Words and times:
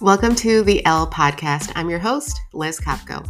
Welcome 0.00 0.36
to 0.36 0.62
the 0.62 0.86
L 0.86 1.10
Podcast. 1.10 1.72
I'm 1.74 1.90
your 1.90 1.98
host, 1.98 2.40
Liz 2.52 2.78
Kopco. 2.78 3.28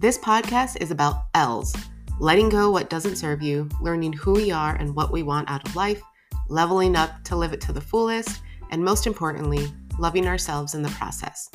This 0.00 0.18
podcast 0.18 0.76
is 0.78 0.90
about 0.90 1.22
L's 1.32 1.74
letting 2.18 2.50
go 2.50 2.70
what 2.70 2.90
doesn't 2.90 3.16
serve 3.16 3.40
you, 3.40 3.66
learning 3.80 4.12
who 4.12 4.32
we 4.32 4.50
are 4.50 4.76
and 4.76 4.94
what 4.94 5.12
we 5.12 5.22
want 5.22 5.48
out 5.48 5.66
of 5.66 5.74
life, 5.74 6.02
leveling 6.50 6.94
up 6.94 7.24
to 7.24 7.36
live 7.36 7.54
it 7.54 7.60
to 7.62 7.72
the 7.72 7.80
fullest, 7.80 8.42
and 8.70 8.84
most 8.84 9.06
importantly, 9.06 9.72
loving 9.98 10.26
ourselves 10.26 10.74
in 10.74 10.82
the 10.82 10.90
process. 10.90 11.48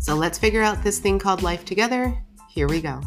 So 0.00 0.16
let's 0.16 0.38
figure 0.38 0.62
out 0.62 0.82
this 0.82 0.98
thing 0.98 1.20
called 1.20 1.44
life 1.44 1.64
together. 1.64 2.12
Here 2.48 2.66
we 2.66 2.80
go. 2.80 3.00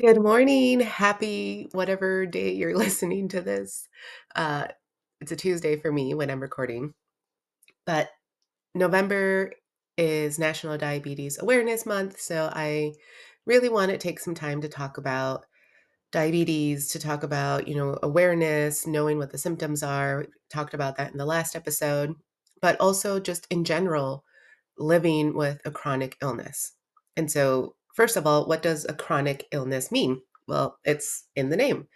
Good 0.00 0.22
morning. 0.22 0.78
Happy 0.78 1.68
whatever 1.72 2.24
day 2.24 2.52
you're 2.52 2.76
listening 2.76 3.26
to 3.30 3.40
this. 3.40 3.88
Uh, 4.36 4.68
it's 5.20 5.32
a 5.32 5.36
Tuesday 5.36 5.76
for 5.76 5.92
me 5.92 6.14
when 6.14 6.30
I'm 6.30 6.40
recording. 6.40 6.94
But 7.86 8.10
November 8.74 9.52
is 9.96 10.38
National 10.38 10.78
Diabetes 10.78 11.38
Awareness 11.38 11.86
Month. 11.86 12.20
So 12.20 12.50
I 12.52 12.92
really 13.46 13.68
want 13.68 13.90
to 13.90 13.98
take 13.98 14.20
some 14.20 14.34
time 14.34 14.60
to 14.60 14.68
talk 14.68 14.98
about 14.98 15.44
diabetes, 16.12 16.88
to 16.92 16.98
talk 16.98 17.22
about, 17.22 17.68
you 17.68 17.74
know, 17.74 17.98
awareness, 18.02 18.86
knowing 18.86 19.18
what 19.18 19.30
the 19.30 19.38
symptoms 19.38 19.82
are. 19.82 20.20
We 20.20 20.26
talked 20.52 20.74
about 20.74 20.96
that 20.96 21.12
in 21.12 21.18
the 21.18 21.26
last 21.26 21.54
episode, 21.54 22.14
but 22.60 22.80
also 22.80 23.20
just 23.20 23.46
in 23.50 23.64
general, 23.64 24.24
living 24.78 25.36
with 25.36 25.60
a 25.64 25.70
chronic 25.70 26.16
illness. 26.22 26.72
And 27.16 27.30
so 27.30 27.74
First 27.94 28.16
of 28.16 28.26
all, 28.26 28.46
what 28.46 28.62
does 28.62 28.86
a 28.88 28.94
chronic 28.94 29.46
illness 29.52 29.90
mean? 29.90 30.22
Well, 30.46 30.78
it's 30.84 31.24
in 31.36 31.50
the 31.50 31.56
name. 31.56 31.88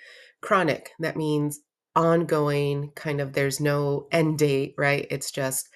Chronic, 0.43 0.91
that 0.99 1.17
means 1.17 1.61
ongoing, 1.97 2.91
kind 2.95 3.21
of, 3.21 3.33
there's 3.33 3.61
no 3.61 4.07
end 4.11 4.39
date, 4.39 4.75
right? 4.77 5.07
It's 5.11 5.31
just 5.31 5.69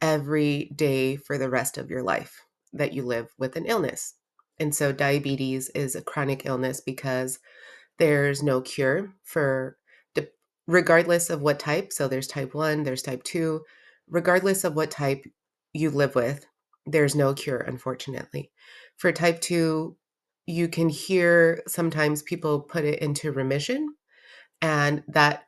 every 0.00 0.72
day 0.76 1.16
for 1.16 1.38
the 1.38 1.50
rest 1.50 1.78
of 1.78 1.90
your 1.90 2.02
life 2.02 2.42
that 2.72 2.92
you 2.92 3.02
live 3.02 3.32
with 3.38 3.56
an 3.56 3.66
illness. 3.66 4.14
And 4.60 4.74
so 4.74 4.92
diabetes 4.92 5.68
is 5.70 5.94
a 5.94 6.02
chronic 6.02 6.46
illness 6.46 6.80
because 6.80 7.38
there's 7.98 8.42
no 8.42 8.60
cure 8.60 9.14
for, 9.22 9.76
regardless 10.66 11.30
of 11.30 11.42
what 11.42 11.58
type. 11.58 11.92
So 11.92 12.08
there's 12.08 12.26
type 12.26 12.54
1, 12.54 12.82
there's 12.84 13.02
type 13.02 13.22
2. 13.24 13.62
Regardless 14.08 14.64
of 14.64 14.74
what 14.74 14.90
type 14.90 15.24
you 15.72 15.90
live 15.90 16.14
with, 16.14 16.46
there's 16.86 17.14
no 17.14 17.34
cure, 17.34 17.58
unfortunately. 17.58 18.50
For 18.96 19.12
type 19.12 19.40
2, 19.40 19.96
you 20.46 20.68
can 20.68 20.88
hear 20.88 21.62
sometimes 21.66 22.22
people 22.22 22.60
put 22.60 22.84
it 22.84 23.00
into 23.00 23.32
remission, 23.32 23.94
and 24.62 25.02
that 25.08 25.44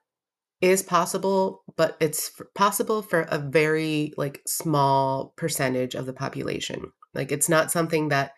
is 0.61 0.83
possible, 0.83 1.62
but 1.77 1.97
it's 2.00 2.30
possible 2.55 3.03
for 3.03 3.22
a 3.22 3.39
very 3.39 4.12
like 4.16 4.42
small 4.47 5.33
percentage 5.36 5.94
of 5.94 6.06
the 6.06 6.12
population. 6.12 6.80
Mm. 6.80 6.91
Like 7.14 7.33
it's 7.33 7.48
not 7.48 7.70
something 7.70 8.08
that 8.08 8.33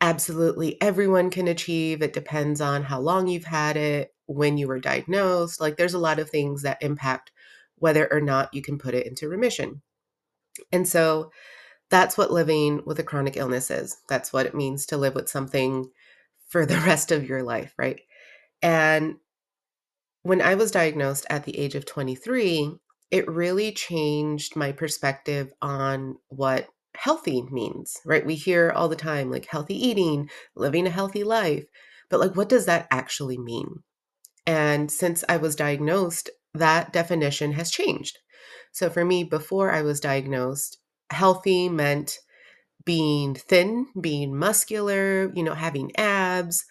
absolutely 0.00 0.80
everyone 0.82 1.30
can 1.30 1.48
achieve. 1.48 2.02
It 2.02 2.12
depends 2.12 2.60
on 2.60 2.82
how 2.84 3.00
long 3.00 3.26
you've 3.26 3.44
had 3.44 3.76
it, 3.76 4.12
when 4.26 4.58
you 4.58 4.68
were 4.68 4.80
diagnosed. 4.80 5.60
Like 5.60 5.76
there's 5.76 5.94
a 5.94 5.98
lot 5.98 6.18
of 6.18 6.28
things 6.28 6.62
that 6.62 6.82
impact 6.82 7.32
whether 7.76 8.10
or 8.12 8.20
not 8.20 8.52
you 8.52 8.62
can 8.62 8.78
put 8.78 8.94
it 8.94 9.06
into 9.06 9.28
remission. 9.28 9.82
And 10.72 10.88
so 10.88 11.30
that's 11.90 12.18
what 12.18 12.32
living 12.32 12.82
with 12.84 12.98
a 12.98 13.04
chronic 13.04 13.36
illness 13.36 13.70
is. 13.70 13.96
That's 14.08 14.32
what 14.32 14.46
it 14.46 14.54
means 14.54 14.86
to 14.86 14.96
live 14.96 15.14
with 15.14 15.28
something 15.28 15.90
for 16.48 16.66
the 16.66 16.78
rest 16.86 17.12
of 17.12 17.28
your 17.28 17.42
life, 17.42 17.74
right? 17.78 18.00
And 18.62 19.16
when 20.26 20.42
I 20.42 20.56
was 20.56 20.72
diagnosed 20.72 21.24
at 21.30 21.44
the 21.44 21.56
age 21.56 21.76
of 21.76 21.86
23, 21.86 22.74
it 23.12 23.28
really 23.28 23.70
changed 23.70 24.56
my 24.56 24.72
perspective 24.72 25.52
on 25.62 26.16
what 26.28 26.66
healthy 26.96 27.42
means, 27.52 27.98
right? 28.04 28.26
We 28.26 28.34
hear 28.34 28.72
all 28.74 28.88
the 28.88 28.96
time 28.96 29.30
like 29.30 29.46
healthy 29.46 29.76
eating, 29.76 30.28
living 30.56 30.84
a 30.84 30.90
healthy 30.90 31.22
life, 31.22 31.66
but 32.10 32.18
like 32.18 32.34
what 32.34 32.48
does 32.48 32.66
that 32.66 32.88
actually 32.90 33.38
mean? 33.38 33.84
And 34.44 34.90
since 34.90 35.22
I 35.28 35.36
was 35.36 35.54
diagnosed, 35.54 36.28
that 36.54 36.92
definition 36.92 37.52
has 37.52 37.70
changed. 37.70 38.18
So 38.72 38.90
for 38.90 39.04
me, 39.04 39.22
before 39.22 39.70
I 39.70 39.82
was 39.82 40.00
diagnosed, 40.00 40.78
healthy 41.10 41.68
meant 41.68 42.18
being 42.84 43.36
thin, 43.36 43.86
being 44.00 44.36
muscular, 44.36 45.30
you 45.34 45.44
know, 45.44 45.54
having 45.54 45.92
abs. 45.96 46.64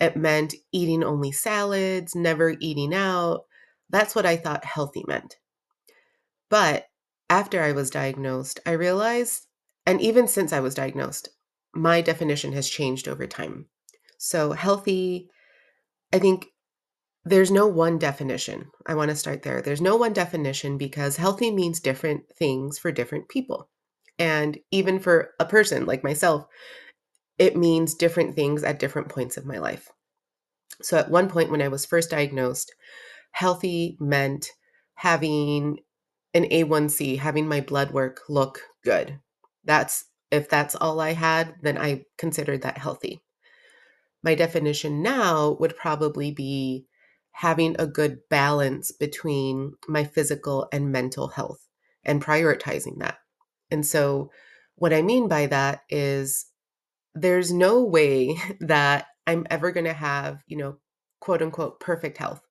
It 0.00 0.16
meant 0.16 0.54
eating 0.72 1.04
only 1.04 1.30
salads, 1.30 2.14
never 2.14 2.56
eating 2.58 2.94
out. 2.94 3.42
That's 3.90 4.14
what 4.14 4.26
I 4.26 4.36
thought 4.36 4.64
healthy 4.64 5.04
meant. 5.06 5.36
But 6.48 6.86
after 7.28 7.62
I 7.62 7.72
was 7.72 7.90
diagnosed, 7.90 8.60
I 8.66 8.72
realized, 8.72 9.46
and 9.86 10.00
even 10.00 10.26
since 10.26 10.52
I 10.52 10.60
was 10.60 10.74
diagnosed, 10.74 11.28
my 11.74 12.00
definition 12.00 12.52
has 12.52 12.68
changed 12.68 13.06
over 13.06 13.26
time. 13.26 13.66
So, 14.18 14.52
healthy, 14.52 15.28
I 16.12 16.18
think 16.18 16.46
there's 17.24 17.50
no 17.50 17.66
one 17.66 17.98
definition. 17.98 18.70
I 18.86 18.94
want 18.94 19.10
to 19.10 19.16
start 19.16 19.42
there. 19.42 19.60
There's 19.60 19.80
no 19.80 19.96
one 19.96 20.12
definition 20.12 20.78
because 20.78 21.16
healthy 21.16 21.50
means 21.50 21.78
different 21.78 22.24
things 22.36 22.78
for 22.78 22.90
different 22.90 23.28
people. 23.28 23.68
And 24.18 24.58
even 24.70 24.98
for 24.98 25.30
a 25.38 25.44
person 25.44 25.86
like 25.86 26.02
myself, 26.02 26.46
it 27.40 27.56
means 27.56 27.94
different 27.94 28.36
things 28.36 28.62
at 28.62 28.78
different 28.78 29.08
points 29.08 29.38
of 29.38 29.46
my 29.46 29.56
life. 29.56 29.88
So 30.82 30.98
at 30.98 31.10
one 31.10 31.26
point 31.26 31.50
when 31.50 31.62
I 31.62 31.68
was 31.68 31.86
first 31.86 32.10
diagnosed, 32.10 32.74
healthy 33.30 33.96
meant 33.98 34.50
having 34.94 35.78
an 36.34 36.44
A1C, 36.44 37.18
having 37.18 37.48
my 37.48 37.62
blood 37.62 37.92
work 37.92 38.20
look 38.28 38.60
good. 38.84 39.18
That's 39.64 40.04
if 40.30 40.50
that's 40.50 40.74
all 40.74 41.00
I 41.00 41.14
had, 41.14 41.54
then 41.62 41.78
I 41.78 42.04
considered 42.18 42.60
that 42.62 42.76
healthy. 42.76 43.22
My 44.22 44.34
definition 44.34 45.02
now 45.02 45.56
would 45.58 45.76
probably 45.76 46.30
be 46.30 46.86
having 47.32 47.74
a 47.78 47.86
good 47.86 48.18
balance 48.28 48.92
between 48.92 49.72
my 49.88 50.04
physical 50.04 50.68
and 50.72 50.92
mental 50.92 51.28
health 51.28 51.66
and 52.04 52.22
prioritizing 52.22 52.98
that. 52.98 53.16
And 53.70 53.84
so, 53.86 54.30
what 54.76 54.92
I 54.92 55.00
mean 55.00 55.26
by 55.26 55.46
that 55.46 55.82
is 55.88 56.49
there's 57.14 57.52
no 57.52 57.84
way 57.84 58.36
that 58.60 59.06
I'm 59.26 59.46
ever 59.50 59.70
going 59.72 59.86
to 59.86 59.92
have, 59.92 60.42
you 60.46 60.56
know, 60.56 60.78
quote 61.20 61.42
unquote, 61.42 61.80
perfect 61.80 62.18
health. 62.18 62.42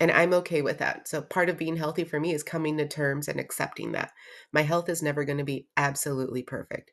And 0.00 0.10
I'm 0.10 0.34
okay 0.34 0.60
with 0.60 0.78
that. 0.78 1.06
So, 1.06 1.22
part 1.22 1.48
of 1.48 1.56
being 1.56 1.76
healthy 1.76 2.02
for 2.04 2.18
me 2.18 2.34
is 2.34 2.42
coming 2.42 2.78
to 2.78 2.88
terms 2.88 3.28
and 3.28 3.38
accepting 3.38 3.92
that. 3.92 4.10
My 4.52 4.62
health 4.62 4.88
is 4.88 5.02
never 5.02 5.24
going 5.24 5.38
to 5.38 5.44
be 5.44 5.68
absolutely 5.76 6.42
perfect. 6.42 6.90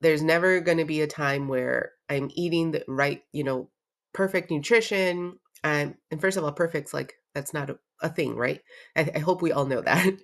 There's 0.00 0.22
never 0.22 0.60
going 0.60 0.78
to 0.78 0.84
be 0.84 1.00
a 1.00 1.08
time 1.08 1.48
where 1.48 1.92
I'm 2.08 2.30
eating 2.34 2.70
the 2.70 2.84
right, 2.86 3.22
you 3.32 3.42
know, 3.42 3.70
perfect 4.14 4.50
nutrition. 4.50 5.38
Um, 5.64 5.96
and 6.10 6.20
first 6.20 6.36
of 6.36 6.44
all, 6.44 6.52
perfect's 6.52 6.94
like, 6.94 7.14
that's 7.34 7.52
not 7.52 7.70
a, 7.70 7.78
a 8.00 8.08
thing, 8.08 8.36
right? 8.36 8.60
I, 8.94 9.10
I 9.16 9.18
hope 9.18 9.42
we 9.42 9.50
all 9.52 9.66
know 9.66 9.80
that. 9.82 10.14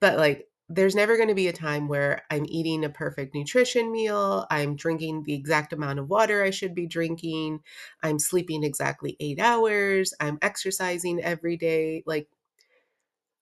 but 0.00 0.16
like, 0.16 0.46
there's 0.68 0.94
never 0.96 1.16
going 1.16 1.28
to 1.28 1.34
be 1.34 1.48
a 1.48 1.52
time 1.52 1.88
where 1.88 2.22
I'm 2.30 2.44
eating 2.48 2.84
a 2.84 2.88
perfect 2.90 3.34
nutrition 3.34 3.92
meal, 3.92 4.46
I'm 4.50 4.76
drinking 4.76 5.22
the 5.24 5.34
exact 5.34 5.72
amount 5.72 5.98
of 6.00 6.08
water 6.10 6.42
I 6.42 6.50
should 6.50 6.74
be 6.74 6.86
drinking, 6.86 7.60
I'm 8.02 8.18
sleeping 8.18 8.64
exactly 8.64 9.16
eight 9.20 9.38
hours, 9.40 10.12
I'm 10.20 10.38
exercising 10.42 11.22
every 11.22 11.56
day. 11.56 12.02
Like, 12.06 12.28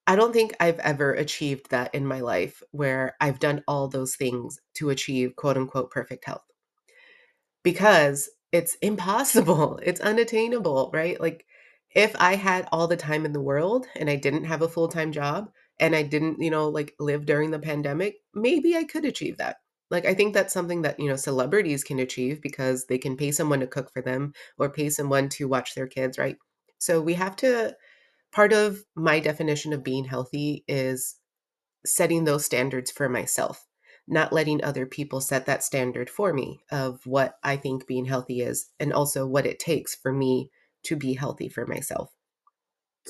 I 0.07 0.17
don't 0.17 0.33
think 0.33 0.57
I've 0.61 0.79
ever 0.79 1.13
achieved 1.13 1.69
that 1.71 1.95
in 1.95 2.07
my 2.07 2.21
life 2.21 2.63
where 2.71 3.17
I've 3.21 3.39
done 3.39 3.63
all 3.69 3.87
those 3.87 4.17
things 4.17 4.59
to 4.77 4.89
achieve 4.89 5.37
quote 5.37 5.59
unquote 5.59 5.91
perfect 5.91 6.25
health 6.25 6.45
because 7.63 8.31
it's 8.53 8.77
impossible, 8.77 9.79
it's 9.83 10.01
unattainable, 10.01 10.91
right? 10.93 11.21
Like, 11.21 11.47
if 11.95 12.15
I 12.19 12.35
had 12.35 12.69
all 12.73 12.89
the 12.89 12.97
time 12.97 13.25
in 13.25 13.33
the 13.33 13.41
world 13.41 13.87
and 13.97 14.11
I 14.11 14.17
didn't 14.17 14.45
have 14.45 14.63
a 14.63 14.69
full 14.69 14.89
time 14.89 15.13
job, 15.13 15.51
and 15.81 15.95
I 15.95 16.03
didn't, 16.03 16.41
you 16.41 16.51
know, 16.51 16.69
like 16.69 16.95
live 16.99 17.27
during 17.27 17.51
the 17.51 17.59
pandemic, 17.59 18.17
maybe 18.35 18.77
I 18.77 18.85
could 18.85 19.05
achieve 19.05 19.39
that. 19.39 19.57
Like 19.91 20.07
I 20.07 20.15
think 20.15 20.35
that's 20.35 20.53
something 20.53 20.83
that, 20.83 20.99
you 20.99 21.09
know, 21.09 21.17
celebrities 21.17 21.85
can 21.85 21.99
achieve 21.99 22.41
because 22.41 22.87
they 22.87 22.99
can 22.99 23.17
pay 23.17 23.31
someone 23.31 23.61
to 23.61 23.67
cook 23.67 23.93
for 23.93 24.03
them 24.03 24.33
or 24.59 24.71
pay 24.71 24.89
someone 24.89 25.29
to 25.31 25.49
watch 25.49 25.75
their 25.75 25.87
kids, 25.87 26.19
right? 26.19 26.37
So 26.79 27.01
we 27.01 27.15
have 27.15 27.37
to 27.37 27.77
part 28.33 28.53
of 28.53 28.85
my 28.97 29.21
definition 29.21 29.73
of 29.73 29.85
being 29.85 30.05
healthy 30.05 30.65
is 30.67 31.17
setting 31.87 32.25
those 32.25 32.45
standards 32.45 32.91
for 32.91 33.09
myself, 33.09 33.67
not 34.09 34.33
letting 34.33 34.63
other 34.63 34.87
people 34.87 35.21
set 35.21 35.47
that 35.47 35.63
standard 35.63 36.11
for 36.11 36.33
me 36.33 36.61
of 36.71 37.01
what 37.05 37.35
I 37.43 37.57
think 37.57 37.87
being 37.87 38.07
healthy 38.07 38.41
is 38.41 38.71
and 38.81 38.93
also 38.93 39.27
what 39.27 39.47
it 39.47 39.59
takes 39.59 39.95
for 39.95 40.13
me 40.13 40.51
to 40.85 40.97
be 40.97 41.15
healthy 41.15 41.49
for 41.49 41.67
myself. 41.67 42.11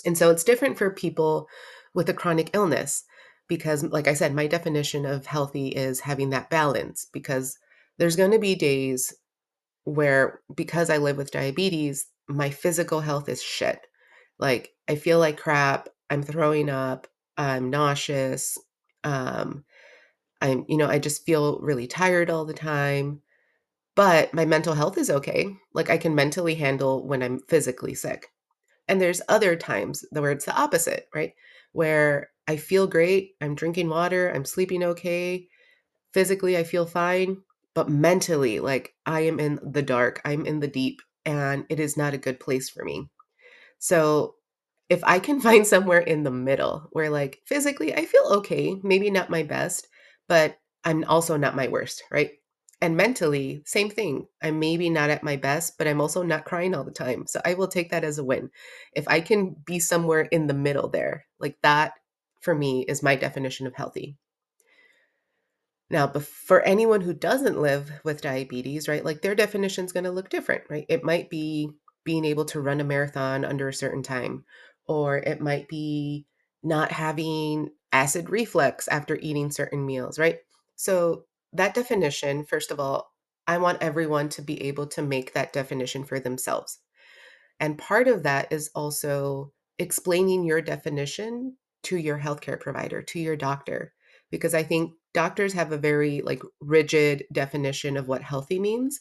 And 0.05 0.19
so 0.19 0.31
it's 0.31 0.45
different 0.45 0.77
for 0.77 0.91
people 0.91 1.49
with 1.95 2.09
a 2.09 2.15
chronic 2.15 2.51
illness 2.53 3.05
because 3.49 3.83
like 3.85 4.09
i 4.09 4.15
said 4.15 4.35
my 4.35 4.47
definition 4.47 5.07
of 5.07 5.27
healthy 5.27 5.69
is 5.69 6.01
having 6.01 6.31
that 6.31 6.51
balance 6.51 7.07
because 7.13 7.59
there's 7.99 8.17
going 8.17 8.31
to 8.31 8.39
be 8.39 8.55
days 8.55 9.15
where 9.85 10.41
because 10.55 10.91
i 10.91 10.97
live 10.97 11.17
with 11.17 11.31
diabetes 11.31 12.07
my 12.29 12.51
physical 12.51 13.01
health 13.01 13.29
is 13.29 13.43
shit 13.43 13.87
like 14.39 14.71
i 14.89 14.95
feel 14.95 15.19
like 15.19 15.37
crap 15.39 15.89
i'm 16.11 16.23
throwing 16.23 16.71
up 16.71 17.07
I'm 17.37 17.71
nauseous. 17.71 18.59
Um, 19.03 19.65
I'm, 20.41 20.65
you 20.69 20.77
know, 20.77 20.89
I 20.89 20.99
just 20.99 21.25
feel 21.25 21.59
really 21.61 21.87
tired 21.87 22.31
all 22.31 22.45
the 22.45 22.55
time. 22.55 23.23
But 23.97 24.35
my 24.35 24.45
mental 24.45 24.75
health 24.75 24.99
is 24.99 25.11
okay. 25.11 25.57
Like 25.73 25.89
I 25.89 25.99
can 25.99 26.15
mentally 26.15 26.57
handle 26.57 27.07
when 27.07 27.23
I'm 27.23 27.41
physically 27.49 27.95
sick. 27.95 28.29
And 28.89 29.01
there's 29.01 29.23
other 29.29 29.57
times 29.57 30.05
where 30.11 30.33
it's 30.33 30.45
the 30.45 30.57
opposite, 30.57 31.09
right? 31.15 31.33
Where 31.75 32.31
I 32.49 32.57
feel 32.59 32.89
great, 32.89 33.37
I'm 33.43 33.57
drinking 33.57 33.91
water, 33.91 34.31
I'm 34.35 34.47
sleeping 34.47 34.85
okay, 34.85 35.49
physically 36.15 36.57
I 36.57 36.65
feel 36.65 36.87
fine, 36.87 37.39
but 37.75 37.89
mentally, 37.91 38.61
like 38.61 38.95
I 39.07 39.21
am 39.23 39.41
in 39.41 39.61
the 39.63 39.83
dark, 39.83 40.21
I'm 40.25 40.47
in 40.47 40.61
the 40.61 40.69
deep, 40.69 41.03
and 41.27 41.67
it 41.71 41.81
is 41.81 41.97
not 41.97 42.15
a 42.15 42.19
good 42.19 42.41
place 42.41 42.71
for 42.71 42.85
me. 42.85 43.11
So 43.79 44.37
if 44.89 45.03
I 45.05 45.19
can 45.19 45.41
find 45.43 45.67
somewhere 45.67 46.01
in 46.01 46.23
the 46.25 46.31
middle 46.31 46.89
where, 46.93 47.11
like, 47.11 47.41
physically 47.47 47.95
I 47.95 48.07
feel 48.07 48.25
okay, 48.39 48.81
maybe 48.83 49.11
not 49.11 49.31
my 49.31 49.43
best, 49.43 49.89
but 50.29 50.59
I'm 50.85 51.05
also 51.05 51.37
not 51.37 51.57
my 51.57 51.69
worst, 51.69 52.03
right? 52.11 52.33
And 52.81 52.97
mentally, 52.97 53.63
same 53.65 53.89
thing. 53.89 54.27
I'm 54.43 54.59
maybe 54.59 54.91
not 54.91 55.11
at 55.11 55.23
my 55.23 55.37
best, 55.37 55.79
but 55.79 55.87
I'm 55.87 56.01
also 56.01 56.23
not 56.23 56.45
crying 56.45 56.75
all 56.75 56.85
the 56.85 56.91
time. 56.91 57.27
So 57.27 57.41
I 57.45 57.55
will 57.55 57.69
take 57.69 57.91
that 57.91 58.05
as 58.05 58.19
a 58.19 58.25
win. 58.25 58.51
If 58.93 59.09
I 59.09 59.21
can 59.21 59.57
be 59.65 59.79
somewhere 59.79 60.23
in 60.23 60.47
the 60.47 60.55
middle 60.55 60.89
there, 60.89 61.27
like 61.39 61.57
that 61.63 61.95
for 62.41 62.55
me 62.55 62.85
is 62.87 63.03
my 63.03 63.17
definition 63.17 63.67
of 63.67 63.75
healthy. 63.75 64.19
Now, 65.91 66.09
for 66.09 66.63
anyone 66.63 67.01
who 67.03 67.15
doesn't 67.15 67.61
live 67.61 67.91
with 68.05 68.23
diabetes, 68.23 68.89
right, 68.89 69.05
like 69.05 69.23
their 69.23 69.35
definition 69.35 69.85
is 69.85 69.93
going 69.93 70.05
to 70.05 70.11
look 70.11 70.29
different, 70.29 70.65
right? 70.69 70.87
It 70.89 71.05
might 71.05 71.31
be 71.31 71.71
being 72.05 72.25
able 72.25 72.45
to 72.47 72.61
run 72.61 72.81
a 72.81 72.85
marathon 72.85 73.45
under 73.45 73.69
a 73.69 73.75
certain 73.75 74.03
time, 74.03 74.45
or 74.87 75.19
it 75.19 75.41
might 75.41 75.69
be 75.69 76.27
not 76.63 76.91
having 76.91 77.71
acid 77.93 78.31
reflux 78.31 78.89
after 78.89 79.17
eating 79.21 79.51
certain 79.51 79.87
meals, 79.87 80.19
right? 80.19 80.39
So, 80.77 81.25
that 81.55 81.75
definition, 81.75 82.45
first 82.45 82.71
of 82.71 82.81
all, 82.81 83.11
I 83.47 83.59
want 83.59 83.83
everyone 83.83 84.29
to 84.31 84.43
be 84.43 84.63
able 84.63 84.87
to 84.89 85.03
make 85.03 85.33
that 85.33 85.53
definition 85.53 86.05
for 86.05 86.19
themselves. 86.19 86.79
And 87.61 87.79
part 87.79 88.09
of 88.09 88.23
that 88.25 88.53
is 88.53 88.71
also 88.75 89.53
explaining 89.79 90.45
your 90.45 90.61
definition 90.61 91.57
to 91.85 91.97
your 91.97 92.19
healthcare 92.19 92.59
provider, 92.59 93.03
to 93.03 93.21
your 93.21 93.37
doctor, 93.37 93.93
because 94.31 94.55
I 94.55 94.63
think 94.63 94.95
doctors 95.13 95.53
have 95.53 95.73
a 95.73 95.79
very 95.79 96.23
like 96.23 96.43
rigid 96.61 97.25
definition 97.33 97.97
of 97.97 98.09
what 98.09 98.23
healthy 98.23 98.59
means 98.59 99.01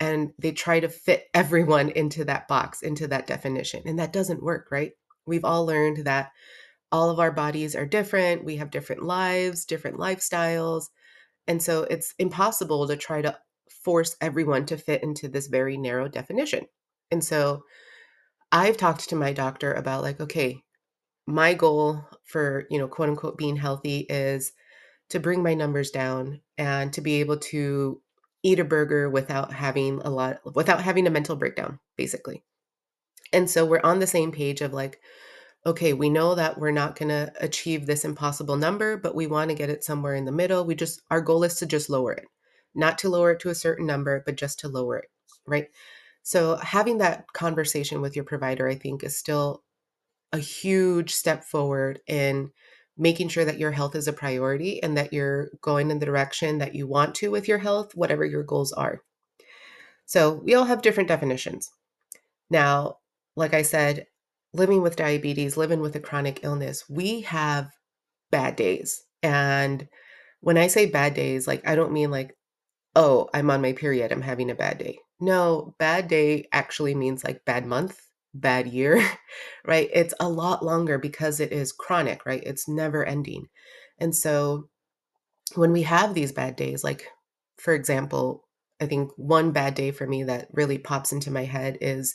and 0.00 0.32
they 0.38 0.52
try 0.52 0.80
to 0.80 0.88
fit 0.88 1.26
everyone 1.34 1.90
into 1.90 2.24
that 2.24 2.48
box, 2.48 2.82
into 2.82 3.06
that 3.08 3.26
definition. 3.26 3.82
And 3.86 3.98
that 3.98 4.12
doesn't 4.12 4.42
work, 4.42 4.68
right? 4.70 4.92
We've 5.26 5.44
all 5.44 5.64
learned 5.66 6.04
that 6.04 6.32
all 6.92 7.10
of 7.10 7.18
our 7.18 7.32
bodies 7.32 7.74
are 7.74 7.86
different, 7.86 8.44
we 8.44 8.56
have 8.56 8.70
different 8.70 9.02
lives, 9.02 9.64
different 9.64 9.96
lifestyles, 9.98 10.86
and 11.46 11.62
so 11.62 11.82
it's 11.84 12.14
impossible 12.18 12.86
to 12.88 12.96
try 12.96 13.22
to 13.22 13.36
force 13.68 14.16
everyone 14.20 14.66
to 14.66 14.76
fit 14.76 15.02
into 15.02 15.28
this 15.28 15.46
very 15.46 15.76
narrow 15.76 16.08
definition. 16.08 16.66
And 17.10 17.22
so 17.22 17.64
I've 18.50 18.76
talked 18.76 19.08
to 19.08 19.16
my 19.16 19.32
doctor 19.32 19.72
about 19.72 20.02
like, 20.02 20.20
okay, 20.20 20.62
my 21.26 21.54
goal 21.54 22.04
for, 22.24 22.66
you 22.70 22.78
know, 22.78 22.88
quote 22.88 23.08
unquote 23.08 23.36
being 23.36 23.56
healthy 23.56 24.00
is 24.08 24.52
to 25.10 25.20
bring 25.20 25.42
my 25.42 25.54
numbers 25.54 25.90
down 25.90 26.40
and 26.56 26.92
to 26.92 27.00
be 27.00 27.20
able 27.20 27.38
to 27.38 28.00
eat 28.42 28.58
a 28.58 28.64
burger 28.64 29.08
without 29.08 29.52
having 29.52 30.00
a 30.02 30.10
lot 30.10 30.38
without 30.54 30.82
having 30.82 31.06
a 31.06 31.10
mental 31.10 31.36
breakdown, 31.36 31.78
basically. 31.96 32.42
And 33.32 33.50
so 33.50 33.64
we're 33.64 33.80
on 33.82 33.98
the 33.98 34.06
same 34.06 34.32
page 34.32 34.60
of 34.60 34.72
like, 34.72 35.00
okay, 35.66 35.92
we 35.92 36.10
know 36.10 36.34
that 36.34 36.58
we're 36.58 36.70
not 36.70 36.98
going 36.98 37.08
to 37.08 37.32
achieve 37.40 37.86
this 37.86 38.04
impossible 38.04 38.56
number, 38.56 38.96
but 38.96 39.14
we 39.14 39.26
want 39.26 39.50
to 39.50 39.56
get 39.56 39.70
it 39.70 39.82
somewhere 39.82 40.14
in 40.14 40.24
the 40.24 40.32
middle. 40.32 40.64
We 40.64 40.74
just, 40.74 41.00
our 41.10 41.20
goal 41.20 41.42
is 41.44 41.56
to 41.56 41.66
just 41.66 41.88
lower 41.88 42.12
it, 42.12 42.26
not 42.74 42.98
to 42.98 43.08
lower 43.08 43.32
it 43.32 43.40
to 43.40 43.48
a 43.48 43.54
certain 43.54 43.86
number, 43.86 44.22
but 44.26 44.36
just 44.36 44.60
to 44.60 44.68
lower 44.68 44.98
it, 44.98 45.10
right? 45.46 45.68
So 46.22 46.56
having 46.56 46.98
that 46.98 47.32
conversation 47.32 48.00
with 48.00 48.14
your 48.14 48.24
provider, 48.24 48.68
I 48.68 48.74
think, 48.74 49.02
is 49.04 49.16
still 49.16 49.62
a 50.32 50.38
huge 50.38 51.14
step 51.14 51.44
forward 51.44 52.00
in 52.06 52.50
making 52.96 53.28
sure 53.28 53.44
that 53.44 53.58
your 53.58 53.72
health 53.72 53.94
is 53.94 54.06
a 54.06 54.12
priority 54.12 54.82
and 54.82 54.96
that 54.96 55.12
you're 55.12 55.50
going 55.60 55.90
in 55.90 55.98
the 55.98 56.06
direction 56.06 56.58
that 56.58 56.74
you 56.74 56.86
want 56.86 57.14
to 57.16 57.30
with 57.30 57.48
your 57.48 57.58
health, 57.58 57.94
whatever 57.94 58.24
your 58.24 58.42
goals 58.42 58.72
are. 58.72 59.02
So 60.06 60.32
we 60.32 60.54
all 60.54 60.64
have 60.64 60.82
different 60.82 61.08
definitions. 61.08 61.70
Now, 62.50 62.98
like 63.36 63.54
I 63.54 63.62
said, 63.62 64.06
living 64.54 64.82
with 64.82 64.96
diabetes, 64.96 65.58
living 65.58 65.80
with 65.80 65.96
a 65.96 66.00
chronic 66.00 66.40
illness, 66.44 66.84
we 66.90 67.22
have 67.22 67.70
bad 68.30 68.56
days. 68.56 69.02
And 69.22 69.88
when 70.40 70.58
I 70.58 70.68
say 70.68 70.86
bad 70.86 71.14
days, 71.14 71.46
like 71.46 71.66
I 71.68 71.74
don't 71.74 71.92
mean 71.92 72.10
like, 72.10 72.36
oh, 72.96 73.28
I'm 73.34 73.50
on 73.50 73.62
my 73.62 73.72
period, 73.72 74.12
I'm 74.12 74.22
having 74.22 74.50
a 74.50 74.54
bad 74.54 74.78
day. 74.78 74.98
No, 75.20 75.74
bad 75.78 76.08
day 76.08 76.48
actually 76.52 76.94
means 76.94 77.24
like 77.24 77.44
bad 77.44 77.66
month, 77.66 78.00
bad 78.34 78.68
year, 78.68 79.02
right? 79.66 79.88
It's 79.92 80.14
a 80.20 80.28
lot 80.28 80.64
longer 80.64 80.98
because 80.98 81.40
it 81.40 81.52
is 81.52 81.72
chronic, 81.72 82.26
right? 82.26 82.42
It's 82.44 82.68
never 82.68 83.04
ending. 83.04 83.48
And 83.98 84.14
so 84.14 84.68
when 85.54 85.72
we 85.72 85.82
have 85.82 86.14
these 86.14 86.32
bad 86.32 86.56
days, 86.56 86.82
like 86.84 87.06
for 87.58 87.74
example, 87.74 88.44
I 88.80 88.86
think 88.86 89.10
one 89.16 89.52
bad 89.52 89.74
day 89.74 89.90
for 89.92 90.06
me 90.06 90.24
that 90.24 90.48
really 90.52 90.78
pops 90.78 91.12
into 91.12 91.30
my 91.30 91.44
head 91.44 91.78
is 91.80 92.14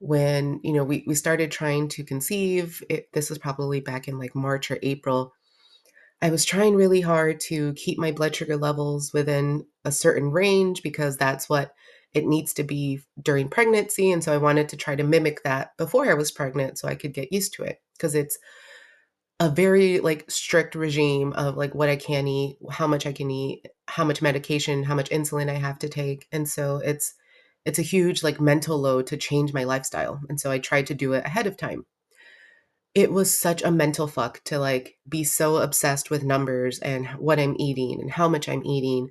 when 0.00 0.60
you 0.62 0.72
know 0.72 0.84
we, 0.84 1.04
we 1.06 1.14
started 1.14 1.50
trying 1.50 1.88
to 1.88 2.04
conceive 2.04 2.82
it, 2.88 3.12
this 3.12 3.28
was 3.28 3.38
probably 3.38 3.80
back 3.80 4.08
in 4.08 4.18
like 4.18 4.34
march 4.34 4.70
or 4.70 4.78
april 4.82 5.32
i 6.22 6.30
was 6.30 6.44
trying 6.44 6.74
really 6.74 7.00
hard 7.00 7.40
to 7.40 7.72
keep 7.74 7.98
my 7.98 8.12
blood 8.12 8.34
sugar 8.34 8.56
levels 8.56 9.12
within 9.12 9.64
a 9.84 9.92
certain 9.92 10.30
range 10.30 10.82
because 10.82 11.16
that's 11.16 11.48
what 11.48 11.72
it 12.14 12.26
needs 12.26 12.54
to 12.54 12.62
be 12.62 13.00
during 13.22 13.48
pregnancy 13.48 14.10
and 14.12 14.22
so 14.22 14.32
i 14.32 14.38
wanted 14.38 14.68
to 14.68 14.76
try 14.76 14.94
to 14.94 15.02
mimic 15.02 15.42
that 15.42 15.76
before 15.76 16.08
i 16.08 16.14
was 16.14 16.30
pregnant 16.30 16.78
so 16.78 16.86
i 16.86 16.94
could 16.94 17.12
get 17.12 17.32
used 17.32 17.52
to 17.52 17.62
it 17.62 17.80
because 17.96 18.14
it's 18.14 18.38
a 19.40 19.48
very 19.48 20.00
like 20.00 20.28
strict 20.30 20.74
regime 20.74 21.32
of 21.32 21.56
like 21.56 21.74
what 21.74 21.88
i 21.88 21.96
can 21.96 22.26
eat 22.28 22.56
how 22.70 22.86
much 22.86 23.04
i 23.04 23.12
can 23.12 23.30
eat 23.30 23.66
how 23.86 24.04
much 24.04 24.22
medication 24.22 24.84
how 24.84 24.94
much 24.94 25.10
insulin 25.10 25.50
i 25.50 25.54
have 25.54 25.78
to 25.78 25.88
take 25.88 26.26
and 26.32 26.48
so 26.48 26.76
it's 26.84 27.14
it's 27.68 27.78
a 27.78 27.82
huge 27.82 28.22
like 28.22 28.40
mental 28.40 28.78
load 28.78 29.06
to 29.08 29.18
change 29.18 29.52
my 29.52 29.62
lifestyle. 29.64 30.22
And 30.30 30.40
so 30.40 30.50
I 30.50 30.58
tried 30.58 30.86
to 30.86 30.94
do 30.94 31.12
it 31.12 31.26
ahead 31.26 31.46
of 31.46 31.58
time. 31.58 31.84
It 32.94 33.12
was 33.12 33.38
such 33.38 33.62
a 33.62 33.70
mental 33.70 34.06
fuck 34.06 34.42
to 34.44 34.58
like 34.58 34.96
be 35.06 35.22
so 35.22 35.58
obsessed 35.58 36.10
with 36.10 36.24
numbers 36.24 36.78
and 36.78 37.06
what 37.08 37.38
I'm 37.38 37.54
eating 37.58 38.00
and 38.00 38.10
how 38.10 38.26
much 38.26 38.48
I'm 38.48 38.64
eating. 38.64 39.10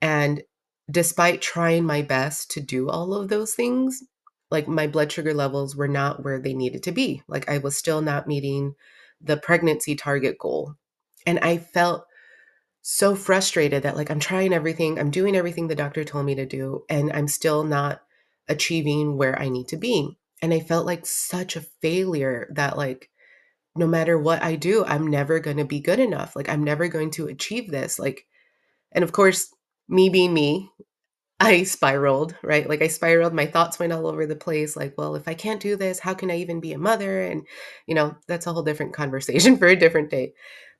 And 0.00 0.44
despite 0.88 1.42
trying 1.42 1.84
my 1.84 2.02
best 2.02 2.52
to 2.52 2.60
do 2.60 2.88
all 2.88 3.12
of 3.14 3.28
those 3.28 3.54
things, 3.54 4.00
like 4.48 4.68
my 4.68 4.86
blood 4.86 5.10
sugar 5.10 5.34
levels 5.34 5.74
were 5.74 5.88
not 5.88 6.22
where 6.22 6.40
they 6.40 6.54
needed 6.54 6.84
to 6.84 6.92
be. 6.92 7.22
Like 7.26 7.50
I 7.50 7.58
was 7.58 7.76
still 7.76 8.00
not 8.00 8.28
meeting 8.28 8.76
the 9.20 9.36
pregnancy 9.36 9.96
target 9.96 10.38
goal. 10.38 10.76
And 11.26 11.40
I 11.40 11.58
felt 11.58 12.06
so 12.90 13.14
frustrated 13.14 13.82
that 13.82 13.96
like 13.96 14.10
I'm 14.10 14.18
trying 14.18 14.54
everything, 14.54 14.98
I'm 14.98 15.10
doing 15.10 15.36
everything 15.36 15.68
the 15.68 15.74
doctor 15.74 16.04
told 16.04 16.24
me 16.24 16.34
to 16.36 16.46
do, 16.46 16.84
and 16.88 17.12
I'm 17.12 17.28
still 17.28 17.62
not 17.62 18.00
achieving 18.48 19.18
where 19.18 19.38
I 19.38 19.50
need 19.50 19.68
to 19.68 19.76
be. 19.76 20.16
And 20.40 20.54
I 20.54 20.60
felt 20.60 20.86
like 20.86 21.04
such 21.04 21.54
a 21.54 21.66
failure 21.82 22.50
that 22.54 22.78
like 22.78 23.10
no 23.76 23.86
matter 23.86 24.18
what 24.18 24.42
I 24.42 24.56
do, 24.56 24.86
I'm 24.86 25.06
never 25.06 25.38
going 25.38 25.58
to 25.58 25.66
be 25.66 25.80
good 25.80 25.98
enough. 25.98 26.34
Like 26.34 26.48
I'm 26.48 26.64
never 26.64 26.88
going 26.88 27.10
to 27.12 27.26
achieve 27.28 27.70
this. 27.70 27.98
Like 27.98 28.26
and 28.92 29.04
of 29.04 29.12
course, 29.12 29.54
me 29.88 30.08
being 30.08 30.32
me, 30.32 30.70
I 31.40 31.64
spiraled, 31.64 32.36
right? 32.42 32.68
Like 32.68 32.82
I 32.82 32.88
spiraled, 32.88 33.34
my 33.34 33.46
thoughts 33.46 33.78
went 33.78 33.92
all 33.92 34.06
over 34.06 34.26
the 34.26 34.36
place. 34.36 34.76
Like, 34.76 34.94
well, 34.96 35.14
if 35.14 35.28
I 35.28 35.34
can't 35.34 35.60
do 35.60 35.76
this, 35.76 35.98
how 35.98 36.14
can 36.14 36.30
I 36.30 36.38
even 36.38 36.60
be 36.60 36.72
a 36.72 36.78
mother? 36.78 37.22
And, 37.22 37.46
you 37.86 37.94
know, 37.94 38.16
that's 38.28 38.46
a 38.46 38.52
whole 38.54 38.62
different 38.62 38.94
conversation 38.94 39.56
for 39.58 39.66
a 39.68 39.76
different 39.76 40.10
day. 40.10 40.32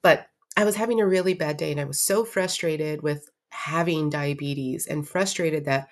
But 0.03 0.27
I 0.59 0.65
was 0.65 0.75
having 0.75 1.01
a 1.01 1.07
really 1.07 1.35
bad 1.35 1.57
day 1.57 1.71
and 1.71 1.81
I 1.81 1.85
was 1.85 2.01
so 2.01 2.25
frustrated 2.25 3.01
with 3.01 3.31
having 3.51 4.11
diabetes 4.11 4.89
and 4.89 5.07
frustrated 5.07 5.67
that 5.67 5.87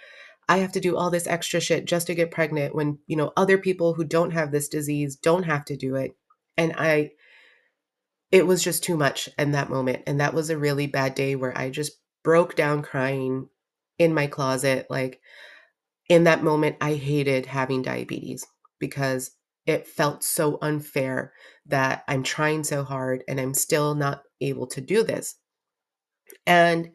I 0.48 0.56
have 0.56 0.72
to 0.72 0.80
do 0.80 0.96
all 0.96 1.08
this 1.08 1.28
extra 1.28 1.60
shit 1.60 1.84
just 1.84 2.08
to 2.08 2.16
get 2.16 2.32
pregnant 2.32 2.74
when, 2.74 2.98
you 3.06 3.14
know, 3.14 3.32
other 3.36 3.58
people 3.58 3.94
who 3.94 4.02
don't 4.02 4.32
have 4.32 4.50
this 4.50 4.66
disease 4.66 5.14
don't 5.14 5.44
have 5.44 5.64
to 5.66 5.76
do 5.76 5.94
it. 5.94 6.16
And 6.56 6.74
I, 6.76 7.12
it 8.32 8.44
was 8.44 8.60
just 8.60 8.82
too 8.82 8.96
much 8.96 9.28
in 9.38 9.52
that 9.52 9.70
moment. 9.70 10.02
And 10.04 10.18
that 10.18 10.34
was 10.34 10.50
a 10.50 10.58
really 10.58 10.88
bad 10.88 11.14
day 11.14 11.36
where 11.36 11.56
I 11.56 11.70
just 11.70 11.92
broke 12.24 12.56
down 12.56 12.82
crying 12.82 13.48
in 14.00 14.12
my 14.14 14.26
closet. 14.26 14.88
Like 14.90 15.20
in 16.08 16.24
that 16.24 16.42
moment, 16.42 16.74
I 16.80 16.94
hated 16.94 17.46
having 17.46 17.82
diabetes 17.82 18.44
because 18.80 19.30
it 19.64 19.86
felt 19.86 20.24
so 20.24 20.58
unfair 20.60 21.32
that 21.66 22.02
I'm 22.08 22.24
trying 22.24 22.64
so 22.64 22.82
hard 22.82 23.22
and 23.28 23.40
I'm 23.40 23.54
still 23.54 23.94
not 23.94 24.22
able 24.40 24.66
to 24.68 24.80
do 24.80 25.02
this. 25.02 25.36
And 26.46 26.90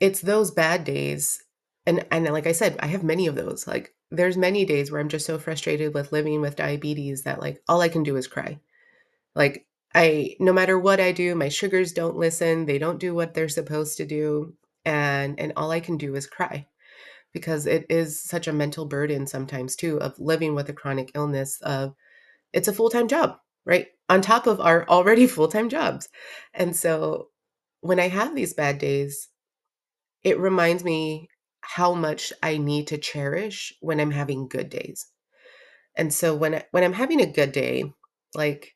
it's 0.00 0.20
those 0.20 0.50
bad 0.50 0.84
days 0.84 1.44
and 1.86 2.04
and 2.10 2.24
like 2.26 2.46
I 2.46 2.52
said, 2.52 2.76
I 2.80 2.86
have 2.86 3.04
many 3.04 3.26
of 3.26 3.34
those. 3.34 3.66
Like 3.66 3.94
there's 4.10 4.36
many 4.36 4.64
days 4.64 4.90
where 4.90 5.00
I'm 5.00 5.08
just 5.08 5.26
so 5.26 5.38
frustrated 5.38 5.94
with 5.94 6.12
living 6.12 6.40
with 6.40 6.56
diabetes 6.56 7.22
that 7.24 7.40
like 7.40 7.62
all 7.68 7.80
I 7.80 7.88
can 7.88 8.02
do 8.02 8.16
is 8.16 8.26
cry. 8.26 8.60
Like 9.34 9.66
I 9.94 10.36
no 10.40 10.52
matter 10.52 10.78
what 10.78 11.00
I 11.00 11.12
do, 11.12 11.34
my 11.34 11.48
sugars 11.48 11.92
don't 11.92 12.16
listen, 12.16 12.66
they 12.66 12.78
don't 12.78 13.00
do 13.00 13.14
what 13.14 13.34
they're 13.34 13.48
supposed 13.48 13.96
to 13.98 14.06
do, 14.06 14.54
and 14.84 15.38
and 15.40 15.52
all 15.56 15.70
I 15.70 15.80
can 15.80 15.96
do 15.98 16.14
is 16.16 16.26
cry 16.26 16.66
because 17.32 17.66
it 17.66 17.86
is 17.90 18.20
such 18.22 18.48
a 18.48 18.52
mental 18.52 18.86
burden 18.86 19.26
sometimes 19.26 19.76
too 19.76 20.00
of 20.00 20.18
living 20.20 20.54
with 20.54 20.68
a 20.68 20.72
chronic 20.72 21.10
illness 21.14 21.60
of 21.62 21.94
it's 22.52 22.68
a 22.68 22.72
full-time 22.72 23.08
job, 23.08 23.38
right? 23.66 23.88
On 24.08 24.20
top 24.20 24.46
of 24.46 24.60
our 24.60 24.86
already 24.88 25.26
full-time 25.28 25.68
jobs. 25.68 26.08
And 26.52 26.76
so 26.76 27.28
when 27.80 28.00
I 28.00 28.08
have 28.08 28.34
these 28.34 28.54
bad 28.54 28.78
days, 28.78 29.28
it 30.22 30.38
reminds 30.38 30.84
me 30.84 31.28
how 31.60 31.94
much 31.94 32.32
I 32.42 32.58
need 32.58 32.88
to 32.88 32.98
cherish 32.98 33.72
when 33.80 34.00
I'm 34.00 34.10
having 34.10 34.48
good 34.48 34.68
days. 34.68 35.06
And 35.96 36.12
so 36.12 36.34
when 36.34 36.56
I, 36.56 36.64
when 36.72 36.84
I'm 36.84 36.92
having 36.92 37.20
a 37.20 37.26
good 37.26 37.52
day, 37.52 37.84
like 38.34 38.74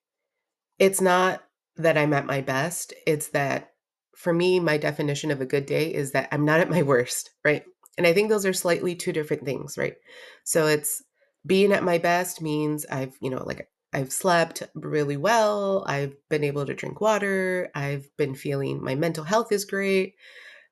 it's 0.78 1.00
not 1.00 1.42
that 1.76 1.98
I'm 1.98 2.12
at 2.12 2.26
my 2.26 2.40
best, 2.40 2.94
it's 3.06 3.28
that 3.28 3.70
for 4.16 4.32
me 4.32 4.60
my 4.60 4.78
definition 4.78 5.30
of 5.30 5.40
a 5.40 5.46
good 5.46 5.66
day 5.66 5.92
is 5.92 6.12
that 6.12 6.28
I'm 6.32 6.44
not 6.44 6.60
at 6.60 6.70
my 6.70 6.82
worst, 6.92 7.30
right? 7.44 7.64
And 7.96 8.06
I 8.06 8.12
think 8.12 8.28
those 8.28 8.46
are 8.46 8.52
slightly 8.52 8.94
two 8.94 9.12
different 9.12 9.44
things, 9.44 9.76
right? 9.76 9.94
So 10.44 10.66
it's 10.66 11.02
being 11.44 11.72
at 11.72 11.82
my 11.82 11.98
best 11.98 12.40
means 12.40 12.86
I've, 12.86 13.16
you 13.20 13.30
know, 13.30 13.42
like 13.44 13.68
I've 13.92 14.12
slept 14.12 14.62
really 14.74 15.16
well, 15.16 15.84
I've 15.86 16.14
been 16.28 16.44
able 16.44 16.66
to 16.66 16.74
drink 16.74 17.00
water, 17.00 17.70
I've 17.74 18.08
been 18.16 18.34
feeling 18.34 18.82
my 18.82 18.94
mental 18.94 19.24
health 19.24 19.50
is 19.52 19.64
great. 19.64 20.14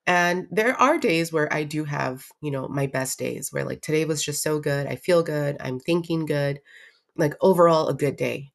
And 0.06 0.46
there 0.50 0.80
are 0.80 0.98
days 0.98 1.32
where 1.32 1.52
I 1.52 1.64
do 1.64 1.84
have, 1.84 2.26
you 2.40 2.50
know, 2.50 2.68
my 2.68 2.86
best 2.86 3.18
days 3.18 3.52
where 3.52 3.64
like 3.64 3.82
today 3.82 4.04
was 4.04 4.24
just 4.24 4.42
so 4.42 4.60
good. 4.60 4.86
I 4.86 4.96
feel 4.96 5.22
good. 5.22 5.56
I'm 5.60 5.80
thinking 5.80 6.26
good. 6.26 6.60
Like 7.16 7.34
overall, 7.40 7.88
a 7.88 7.94
good 7.94 8.16
day. 8.16 8.52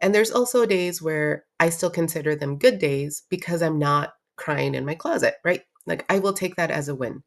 And 0.00 0.14
there's 0.14 0.30
also 0.30 0.66
days 0.66 1.02
where 1.02 1.44
I 1.58 1.70
still 1.70 1.90
consider 1.90 2.34
them 2.36 2.58
good 2.58 2.78
days 2.78 3.22
because 3.30 3.62
I'm 3.62 3.78
not 3.78 4.14
crying 4.36 4.74
in 4.74 4.84
my 4.86 4.94
closet, 4.94 5.34
right? 5.44 5.62
Like 5.86 6.04
I 6.10 6.18
will 6.18 6.32
take 6.32 6.56
that 6.56 6.70
as 6.70 6.88
a 6.88 6.94
win. 6.94 7.22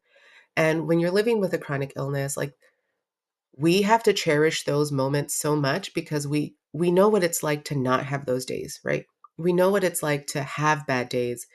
And 0.56 0.86
when 0.88 1.00
you're 1.00 1.10
living 1.10 1.40
with 1.40 1.54
a 1.54 1.58
chronic 1.58 1.92
illness, 1.96 2.36
like 2.36 2.54
we 3.56 3.82
have 3.82 4.02
to 4.04 4.12
cherish 4.12 4.64
those 4.64 4.92
moments 4.92 5.34
so 5.36 5.56
much 5.56 5.94
because 5.94 6.26
we 6.26 6.56
we 6.72 6.90
know 6.90 7.08
what 7.08 7.22
it's 7.24 7.42
like 7.42 7.64
to 7.66 7.76
not 7.76 8.06
have 8.06 8.26
those 8.26 8.44
days, 8.44 8.80
right? 8.84 9.04
We 9.38 9.52
know 9.52 9.70
what 9.70 9.84
it's 9.84 10.02
like 10.02 10.26
to 10.28 10.42
have 10.42 10.86
bad 10.86 11.08
days, 11.08 11.46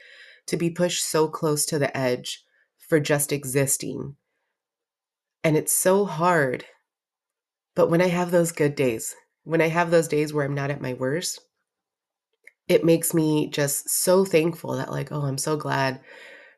to 0.48 0.58
be 0.58 0.70
pushed 0.70 1.04
so 1.04 1.28
close 1.28 1.66
to 1.68 1.80
the 1.80 1.96
edge 1.96 2.44
for 2.78 3.00
just 3.00 3.34
existing. 3.34 4.16
And 5.44 5.58
it's 5.58 5.74
so 5.74 6.06
hard. 6.06 6.66
But 7.76 7.90
when 7.90 8.02
I 8.02 8.08
have 8.08 8.32
those 8.32 8.52
good 8.52 8.76
days, 8.76 9.14
when 9.44 9.62
I 9.62 9.68
have 9.68 9.92
those 9.92 10.08
days 10.08 10.34
where 10.34 10.46
I'm 10.46 10.56
not 10.56 10.72
at 10.72 10.82
my 10.82 10.94
worst, 10.94 11.42
it 12.68 12.86
makes 12.86 13.14
me 13.14 13.50
just 13.50 13.90
so 13.90 14.24
thankful 14.24 14.76
that, 14.78 14.92
like, 14.92 15.12
oh, 15.12 15.24
I'm 15.24 15.38
so 15.38 15.58
glad 15.58 16.00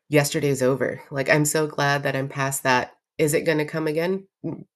yesterday's 0.08 0.62
over. 0.62 1.02
Like, 1.10 1.28
I'm 1.30 1.44
so 1.44 1.66
glad 1.66 2.02
that 2.02 2.14
I'm 2.14 2.28
past 2.28 2.62
that. 2.64 2.92
Is 3.18 3.34
it 3.34 3.42
going 3.44 3.58
to 3.58 3.64
come 3.64 3.86
again? 3.86 4.26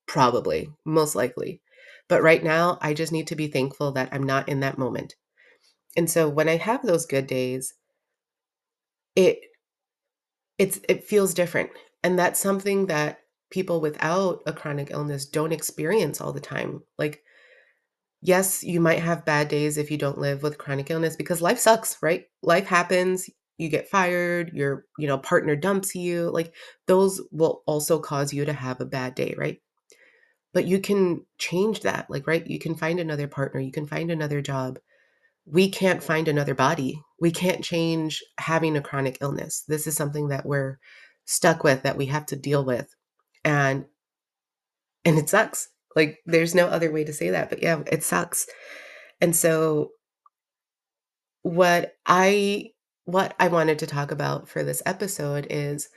Probably, 0.06 0.68
most 0.84 1.14
likely. 1.14 1.60
But 2.08 2.22
right 2.22 2.42
now, 2.42 2.78
I 2.80 2.94
just 2.94 3.12
need 3.12 3.26
to 3.28 3.36
be 3.36 3.48
thankful 3.48 3.92
that 3.92 4.10
I'm 4.12 4.22
not 4.22 4.48
in 4.48 4.60
that 4.60 4.78
moment. 4.78 5.14
And 5.96 6.10
so 6.10 6.28
when 6.28 6.48
I 6.48 6.56
have 6.56 6.82
those 6.82 7.06
good 7.06 7.26
days, 7.26 7.74
it 9.16 9.40
it's 10.58 10.80
it 10.88 11.04
feels 11.04 11.34
different. 11.34 11.70
And 12.02 12.18
that's 12.18 12.40
something 12.40 12.86
that 12.86 13.20
people 13.50 13.80
without 13.80 14.42
a 14.46 14.52
chronic 14.52 14.90
illness 14.90 15.26
don't 15.26 15.52
experience 15.52 16.20
all 16.20 16.32
the 16.32 16.40
time. 16.40 16.82
Like 16.98 17.22
yes, 18.22 18.64
you 18.64 18.80
might 18.80 19.00
have 19.00 19.24
bad 19.24 19.48
days 19.48 19.78
if 19.78 19.90
you 19.90 19.98
don't 19.98 20.18
live 20.18 20.42
with 20.42 20.58
chronic 20.58 20.90
illness 20.90 21.16
because 21.16 21.40
life 21.42 21.58
sucks, 21.58 21.96
right? 22.02 22.24
Life 22.42 22.66
happens, 22.66 23.28
you 23.58 23.68
get 23.68 23.88
fired, 23.88 24.52
your, 24.52 24.84
you 24.98 25.06
know, 25.06 25.18
partner 25.18 25.56
dumps 25.56 25.94
you. 25.94 26.30
Like 26.30 26.54
those 26.86 27.20
will 27.30 27.62
also 27.66 27.98
cause 27.98 28.32
you 28.32 28.44
to 28.44 28.52
have 28.52 28.80
a 28.80 28.86
bad 28.86 29.14
day, 29.14 29.34
right? 29.36 29.60
But 30.52 30.66
you 30.66 30.80
can 30.80 31.24
change 31.38 31.80
that. 31.80 32.10
Like, 32.10 32.26
right? 32.26 32.46
You 32.46 32.58
can 32.58 32.74
find 32.74 33.00
another 33.00 33.28
partner, 33.28 33.60
you 33.60 33.72
can 33.72 33.86
find 33.86 34.10
another 34.10 34.40
job. 34.40 34.78
We 35.46 35.70
can't 35.70 36.02
find 36.02 36.26
another 36.26 36.54
body. 36.54 37.00
We 37.20 37.30
can't 37.30 37.62
change 37.62 38.22
having 38.38 38.76
a 38.76 38.82
chronic 38.82 39.18
illness. 39.20 39.62
This 39.68 39.86
is 39.86 39.96
something 39.96 40.28
that 40.28 40.44
we're 40.44 40.78
stuck 41.24 41.62
with 41.62 41.82
that 41.82 41.96
we 41.96 42.06
have 42.06 42.26
to 42.26 42.36
deal 42.36 42.64
with. 42.64 42.94
And 43.44 43.84
and 45.04 45.18
it 45.18 45.28
sucks. 45.28 45.68
Like 45.94 46.18
there's 46.26 46.54
no 46.54 46.66
other 46.66 46.90
way 46.90 47.04
to 47.04 47.12
say 47.12 47.30
that, 47.30 47.48
but 47.48 47.62
yeah, 47.62 47.82
it 47.86 48.02
sucks. 48.02 48.46
And 49.20 49.34
so 49.34 49.92
what 51.42 51.94
I 52.04 52.70
what 53.06 53.34
I 53.38 53.48
wanted 53.48 53.78
to 53.78 53.86
talk 53.86 54.10
about 54.10 54.48
for 54.48 54.62
this 54.62 54.82
episode 54.84 55.46
is 55.48 55.88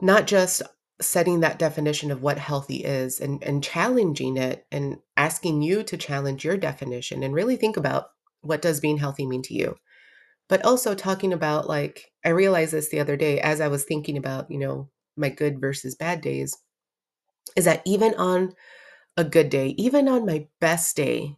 not 0.00 0.26
just 0.26 0.62
setting 1.00 1.40
that 1.40 1.58
definition 1.58 2.10
of 2.10 2.22
what 2.22 2.38
healthy 2.38 2.84
is 2.84 3.18
and 3.20 3.42
and 3.42 3.64
challenging 3.64 4.36
it 4.36 4.66
and 4.70 4.98
asking 5.16 5.62
you 5.62 5.82
to 5.82 5.96
challenge 5.96 6.44
your 6.44 6.58
definition 6.58 7.22
and 7.22 7.34
really 7.34 7.56
think 7.56 7.78
about 7.78 8.10
what 8.42 8.60
does 8.60 8.80
being 8.80 8.98
healthy 8.98 9.26
mean 9.26 9.42
to 9.42 9.54
you. 9.54 9.74
But 10.48 10.64
also 10.64 10.94
talking 10.94 11.32
about 11.32 11.66
like 11.66 12.12
I 12.24 12.28
realized 12.28 12.72
this 12.72 12.90
the 12.90 13.00
other 13.00 13.16
day 13.16 13.40
as 13.40 13.60
I 13.60 13.68
was 13.68 13.84
thinking 13.84 14.18
about, 14.18 14.50
you 14.50 14.58
know, 14.58 14.90
my 15.16 15.30
good 15.30 15.60
versus 15.60 15.94
bad 15.94 16.20
days 16.20 16.54
is 17.56 17.64
that 17.64 17.82
even 17.86 18.14
on 18.14 18.52
a 19.16 19.24
good 19.24 19.48
day, 19.48 19.68
even 19.78 20.08
on 20.08 20.26
my 20.26 20.46
best 20.60 20.94
day, 20.94 21.36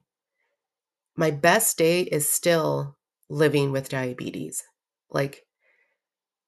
my 1.16 1.30
best 1.30 1.78
day 1.78 2.02
is 2.02 2.28
still 2.28 2.96
living 3.33 3.73
with 3.73 3.89
diabetes. 3.89 4.62
Like, 5.11 5.43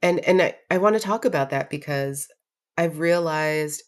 and 0.03 0.21
and 0.21 0.43
I, 0.43 0.55
I 0.71 0.79
want 0.79 0.97
to 0.97 1.01
talk 1.01 1.25
about 1.25 1.51
that 1.51 1.71
because 1.71 2.29
I've 2.77 2.99
realized 2.99 3.83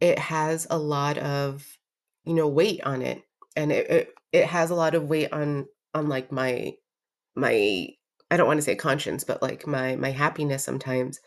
it 0.00 0.18
has 0.18 0.66
a 0.70 0.78
lot 0.78 1.18
of, 1.18 1.66
you 2.24 2.34
know, 2.34 2.48
weight 2.48 2.82
on 2.84 3.02
it. 3.02 3.22
And 3.54 3.70
it, 3.70 3.90
it 3.90 4.14
it 4.32 4.46
has 4.46 4.70
a 4.70 4.74
lot 4.74 4.94
of 4.94 5.04
weight 5.08 5.32
on 5.32 5.66
on 5.94 6.08
like 6.08 6.32
my 6.32 6.72
my 7.36 7.88
I 8.30 8.36
don't 8.36 8.46
want 8.46 8.58
to 8.58 8.62
say 8.62 8.76
conscience, 8.76 9.24
but 9.24 9.42
like 9.42 9.66
my 9.66 9.96
my 9.96 10.10
happiness 10.10 10.64
sometimes 10.64 11.20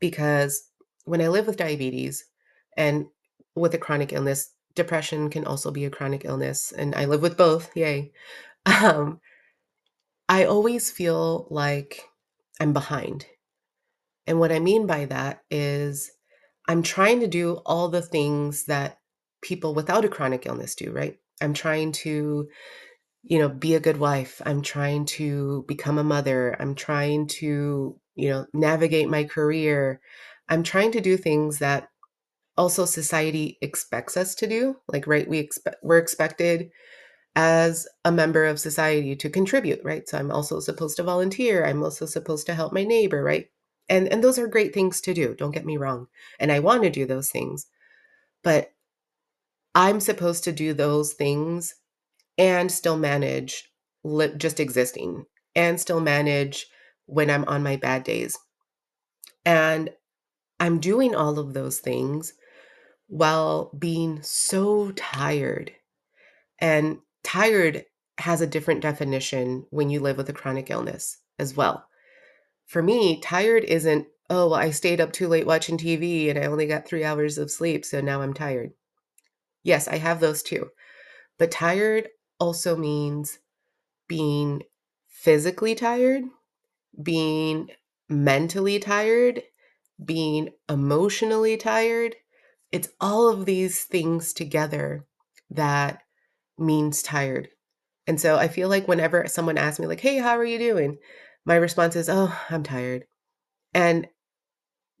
because 0.00 0.62
when 1.04 1.20
I 1.20 1.28
live 1.28 1.46
with 1.46 1.56
diabetes 1.56 2.24
and 2.76 3.06
with 3.54 3.74
a 3.74 3.78
chronic 3.78 4.12
illness, 4.12 4.52
depression 4.74 5.30
can 5.30 5.44
also 5.44 5.70
be 5.70 5.84
a 5.84 5.90
chronic 5.90 6.24
illness, 6.24 6.72
and 6.72 6.94
I 6.94 7.04
live 7.06 7.22
with 7.22 7.36
both. 7.36 7.76
Yay. 7.76 8.12
Um, 8.82 9.20
I 10.30 10.44
always 10.44 10.92
feel 10.92 11.48
like 11.50 12.02
I'm 12.60 12.72
behind. 12.72 13.26
And 14.28 14.38
what 14.38 14.52
I 14.52 14.60
mean 14.60 14.86
by 14.86 15.06
that 15.06 15.40
is 15.50 16.08
I'm 16.68 16.84
trying 16.84 17.18
to 17.18 17.26
do 17.26 17.54
all 17.66 17.88
the 17.88 18.00
things 18.00 18.66
that 18.66 18.98
people 19.42 19.74
without 19.74 20.04
a 20.04 20.08
chronic 20.08 20.46
illness 20.46 20.76
do, 20.76 20.92
right? 20.92 21.16
I'm 21.42 21.52
trying 21.52 21.90
to, 22.04 22.48
you 23.24 23.38
know, 23.40 23.48
be 23.48 23.74
a 23.74 23.80
good 23.80 23.96
wife. 23.96 24.40
I'm 24.46 24.62
trying 24.62 25.06
to 25.06 25.64
become 25.66 25.98
a 25.98 26.04
mother. 26.04 26.56
I'm 26.60 26.76
trying 26.76 27.26
to, 27.40 27.98
you 28.14 28.30
know, 28.30 28.46
navigate 28.54 29.08
my 29.08 29.24
career. 29.24 30.00
I'm 30.48 30.62
trying 30.62 30.92
to 30.92 31.00
do 31.00 31.16
things 31.16 31.58
that 31.58 31.88
also 32.56 32.84
society 32.84 33.58
expects 33.62 34.16
us 34.16 34.36
to 34.36 34.46
do. 34.46 34.76
Like, 34.86 35.08
right, 35.08 35.28
we 35.28 35.38
expect 35.38 35.78
we're 35.82 35.98
expected 35.98 36.70
as 37.40 37.88
a 38.04 38.12
member 38.12 38.44
of 38.44 38.60
society 38.60 39.16
to 39.16 39.30
contribute, 39.30 39.80
right? 39.82 40.06
So 40.08 40.18
I'm 40.18 40.30
also 40.30 40.60
supposed 40.60 40.96
to 40.98 41.02
volunteer. 41.04 41.64
I'm 41.64 41.82
also 41.82 42.06
supposed 42.06 42.46
to 42.46 42.54
help 42.54 42.74
my 42.74 42.84
neighbor, 42.84 43.24
right? 43.24 43.48
And 43.88 44.08
and 44.08 44.22
those 44.22 44.38
are 44.38 44.46
great 44.48 44.74
things 44.74 45.00
to 45.02 45.14
do, 45.14 45.34
don't 45.34 45.52
get 45.52 45.66
me 45.66 45.78
wrong. 45.78 46.08
And 46.38 46.52
I 46.52 46.60
want 46.60 46.82
to 46.84 46.90
do 46.90 47.06
those 47.06 47.30
things. 47.30 47.66
But 48.44 48.72
I'm 49.74 50.00
supposed 50.00 50.44
to 50.44 50.52
do 50.52 50.74
those 50.74 51.14
things 51.14 51.74
and 52.38 52.72
still 52.72 52.98
manage 52.98 53.70
li- 54.04 54.34
just 54.36 54.60
existing 54.60 55.26
and 55.56 55.80
still 55.80 56.00
manage 56.00 56.66
when 57.06 57.30
I'm 57.30 57.44
on 57.46 57.62
my 57.62 57.76
bad 57.76 58.04
days. 58.04 58.38
And 59.44 59.90
I'm 60.60 60.80
doing 60.80 61.14
all 61.14 61.38
of 61.38 61.54
those 61.54 61.80
things 61.80 62.34
while 63.08 63.72
being 63.78 64.22
so 64.22 64.92
tired. 64.92 65.72
And 66.60 67.00
tired 67.22 67.84
has 68.18 68.40
a 68.40 68.46
different 68.46 68.82
definition 68.82 69.66
when 69.70 69.90
you 69.90 70.00
live 70.00 70.16
with 70.16 70.28
a 70.28 70.32
chronic 70.34 70.70
illness 70.70 71.18
as 71.38 71.56
well. 71.56 71.86
For 72.66 72.82
me, 72.82 73.20
tired 73.20 73.64
isn't, 73.64 74.06
oh, 74.28 74.50
well, 74.50 74.54
I 74.54 74.70
stayed 74.70 75.00
up 75.00 75.12
too 75.12 75.26
late 75.26 75.46
watching 75.46 75.76
TV 75.76 76.28
and 76.30 76.38
I 76.38 76.46
only 76.46 76.66
got 76.66 76.86
three 76.86 77.04
hours 77.04 77.38
of 77.38 77.50
sleep, 77.50 77.84
so 77.84 78.00
now 78.00 78.22
I'm 78.22 78.34
tired. 78.34 78.72
Yes, 79.62 79.88
I 79.88 79.96
have 79.96 80.20
those 80.20 80.42
too. 80.42 80.68
But 81.38 81.50
tired 81.50 82.08
also 82.38 82.76
means 82.76 83.38
being 84.08 84.62
physically 85.08 85.74
tired, 85.74 86.24
being 87.02 87.68
mentally 88.08 88.78
tired, 88.78 89.42
being 90.04 90.50
emotionally 90.68 91.56
tired. 91.56 92.16
It's 92.72 92.88
all 93.00 93.28
of 93.28 93.46
these 93.46 93.84
things 93.84 94.32
together 94.32 95.06
that 95.50 96.02
means 96.60 97.02
tired. 97.02 97.48
And 98.06 98.20
so 98.20 98.36
I 98.36 98.48
feel 98.48 98.68
like 98.68 98.88
whenever 98.88 99.26
someone 99.28 99.58
asks 99.58 99.80
me 99.80 99.86
like, 99.86 100.00
"Hey, 100.00 100.18
how 100.18 100.36
are 100.38 100.44
you 100.44 100.58
doing?" 100.58 100.98
My 101.46 101.56
response 101.56 101.96
is, 101.96 102.08
"Oh, 102.08 102.38
I'm 102.50 102.62
tired." 102.64 103.06
And 103.74 104.08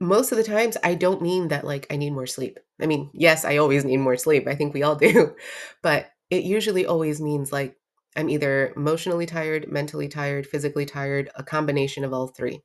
most 0.00 0.32
of 0.32 0.38
the 0.38 0.44
times 0.44 0.76
I 0.82 0.94
don't 0.94 1.22
mean 1.22 1.48
that 1.48 1.64
like 1.64 1.86
I 1.90 1.96
need 1.96 2.10
more 2.12 2.26
sleep. 2.26 2.58
I 2.80 2.86
mean, 2.86 3.10
yes, 3.12 3.44
I 3.44 3.58
always 3.58 3.84
need 3.84 3.98
more 3.98 4.16
sleep. 4.16 4.46
I 4.48 4.54
think 4.54 4.72
we 4.74 4.82
all 4.82 4.96
do. 4.96 5.34
But 5.82 6.10
it 6.30 6.44
usually 6.44 6.86
always 6.86 7.20
means 7.20 7.52
like 7.52 7.76
I'm 8.16 8.30
either 8.30 8.72
emotionally 8.76 9.26
tired, 9.26 9.70
mentally 9.70 10.08
tired, 10.08 10.46
physically 10.46 10.86
tired, 10.86 11.30
a 11.36 11.42
combination 11.44 12.04
of 12.04 12.12
all 12.12 12.28
three. 12.28 12.62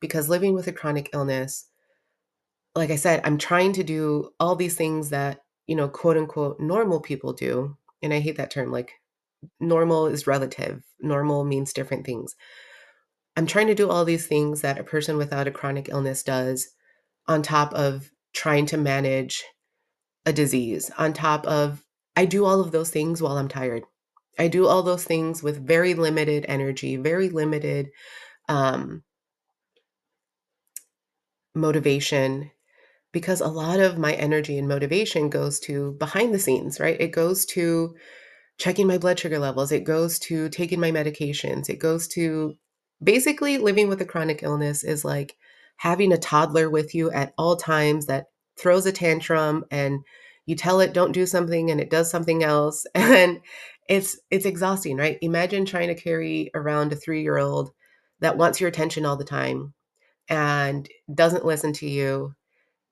Because 0.00 0.28
living 0.28 0.54
with 0.54 0.66
a 0.68 0.72
chronic 0.72 1.10
illness, 1.12 1.66
like 2.74 2.90
I 2.90 2.96
said, 2.96 3.20
I'm 3.24 3.38
trying 3.38 3.72
to 3.74 3.84
do 3.84 4.30
all 4.38 4.54
these 4.56 4.76
things 4.76 5.10
that, 5.10 5.40
you 5.66 5.74
know, 5.76 5.88
quote 5.88 6.16
unquote 6.16 6.60
normal 6.60 7.00
people 7.00 7.32
do. 7.32 7.76
And 8.02 8.12
I 8.12 8.20
hate 8.20 8.36
that 8.36 8.50
term. 8.50 8.70
Like 8.70 8.92
normal 9.60 10.06
is 10.06 10.26
relative. 10.26 10.82
Normal 11.00 11.44
means 11.44 11.72
different 11.72 12.06
things. 12.06 12.34
I'm 13.36 13.46
trying 13.46 13.66
to 13.66 13.74
do 13.74 13.90
all 13.90 14.04
these 14.04 14.26
things 14.26 14.62
that 14.62 14.78
a 14.78 14.84
person 14.84 15.16
without 15.16 15.46
a 15.46 15.50
chronic 15.50 15.88
illness 15.90 16.22
does 16.22 16.68
on 17.28 17.42
top 17.42 17.72
of 17.74 18.10
trying 18.32 18.66
to 18.66 18.76
manage 18.76 19.44
a 20.24 20.32
disease, 20.32 20.90
on 20.98 21.12
top 21.12 21.46
of 21.46 21.82
I 22.16 22.24
do 22.24 22.44
all 22.44 22.60
of 22.60 22.72
those 22.72 22.90
things 22.90 23.20
while 23.20 23.36
I'm 23.36 23.48
tired. 23.48 23.84
I 24.38 24.48
do 24.48 24.66
all 24.66 24.82
those 24.82 25.04
things 25.04 25.42
with 25.42 25.66
very 25.66 25.94
limited 25.94 26.44
energy, 26.48 26.96
very 26.96 27.28
limited 27.28 27.90
um, 28.48 29.02
motivation, 31.54 32.50
because 33.16 33.40
a 33.40 33.48
lot 33.48 33.80
of 33.80 33.96
my 33.96 34.12
energy 34.12 34.58
and 34.58 34.68
motivation 34.68 35.30
goes 35.30 35.58
to 35.58 35.92
behind 35.92 36.34
the 36.34 36.38
scenes, 36.38 36.78
right? 36.78 37.00
It 37.00 37.12
goes 37.12 37.46
to 37.46 37.94
checking 38.58 38.86
my 38.86 38.98
blood 38.98 39.18
sugar 39.18 39.38
levels, 39.38 39.72
it 39.72 39.84
goes 39.84 40.18
to 40.18 40.50
taking 40.50 40.80
my 40.80 40.90
medications, 40.90 41.70
it 41.70 41.78
goes 41.78 42.08
to 42.08 42.56
basically 43.02 43.56
living 43.56 43.88
with 43.88 44.02
a 44.02 44.04
chronic 44.04 44.42
illness 44.42 44.84
is 44.84 45.02
like 45.02 45.34
having 45.78 46.12
a 46.12 46.18
toddler 46.18 46.68
with 46.68 46.94
you 46.94 47.10
at 47.10 47.32
all 47.38 47.56
times 47.56 48.04
that 48.04 48.26
throws 48.58 48.84
a 48.84 48.92
tantrum 48.92 49.64
and 49.70 50.00
you 50.44 50.54
tell 50.54 50.80
it 50.80 50.92
don't 50.92 51.12
do 51.12 51.24
something 51.24 51.70
and 51.70 51.80
it 51.80 51.88
does 51.88 52.10
something 52.10 52.44
else. 52.44 52.84
And 52.94 53.40
it's 53.88 54.20
it's 54.30 54.44
exhausting 54.44 54.98
right? 54.98 55.16
Imagine 55.22 55.64
trying 55.64 55.88
to 55.88 55.94
carry 55.94 56.50
around 56.54 56.92
a 56.92 56.96
3-year-old 56.96 57.70
that 58.20 58.36
wants 58.36 58.60
your 58.60 58.68
attention 58.68 59.06
all 59.06 59.16
the 59.16 59.24
time 59.24 59.72
and 60.28 60.86
doesn't 61.14 61.46
listen 61.46 61.72
to 61.72 61.88
you 61.88 62.34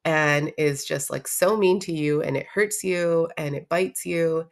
and 0.04 0.52
is 0.58 0.84
just 0.84 1.11
like 1.11 1.26
so 1.26 1.56
mean 1.56 1.80
to 1.80 1.92
you 1.92 2.23
and 2.23 2.37
it 2.37 2.46
hurts 2.52 2.84
you 2.84 3.28
and 3.37 3.54
it 3.54 3.68
bites 3.68 4.04
you 4.04 4.46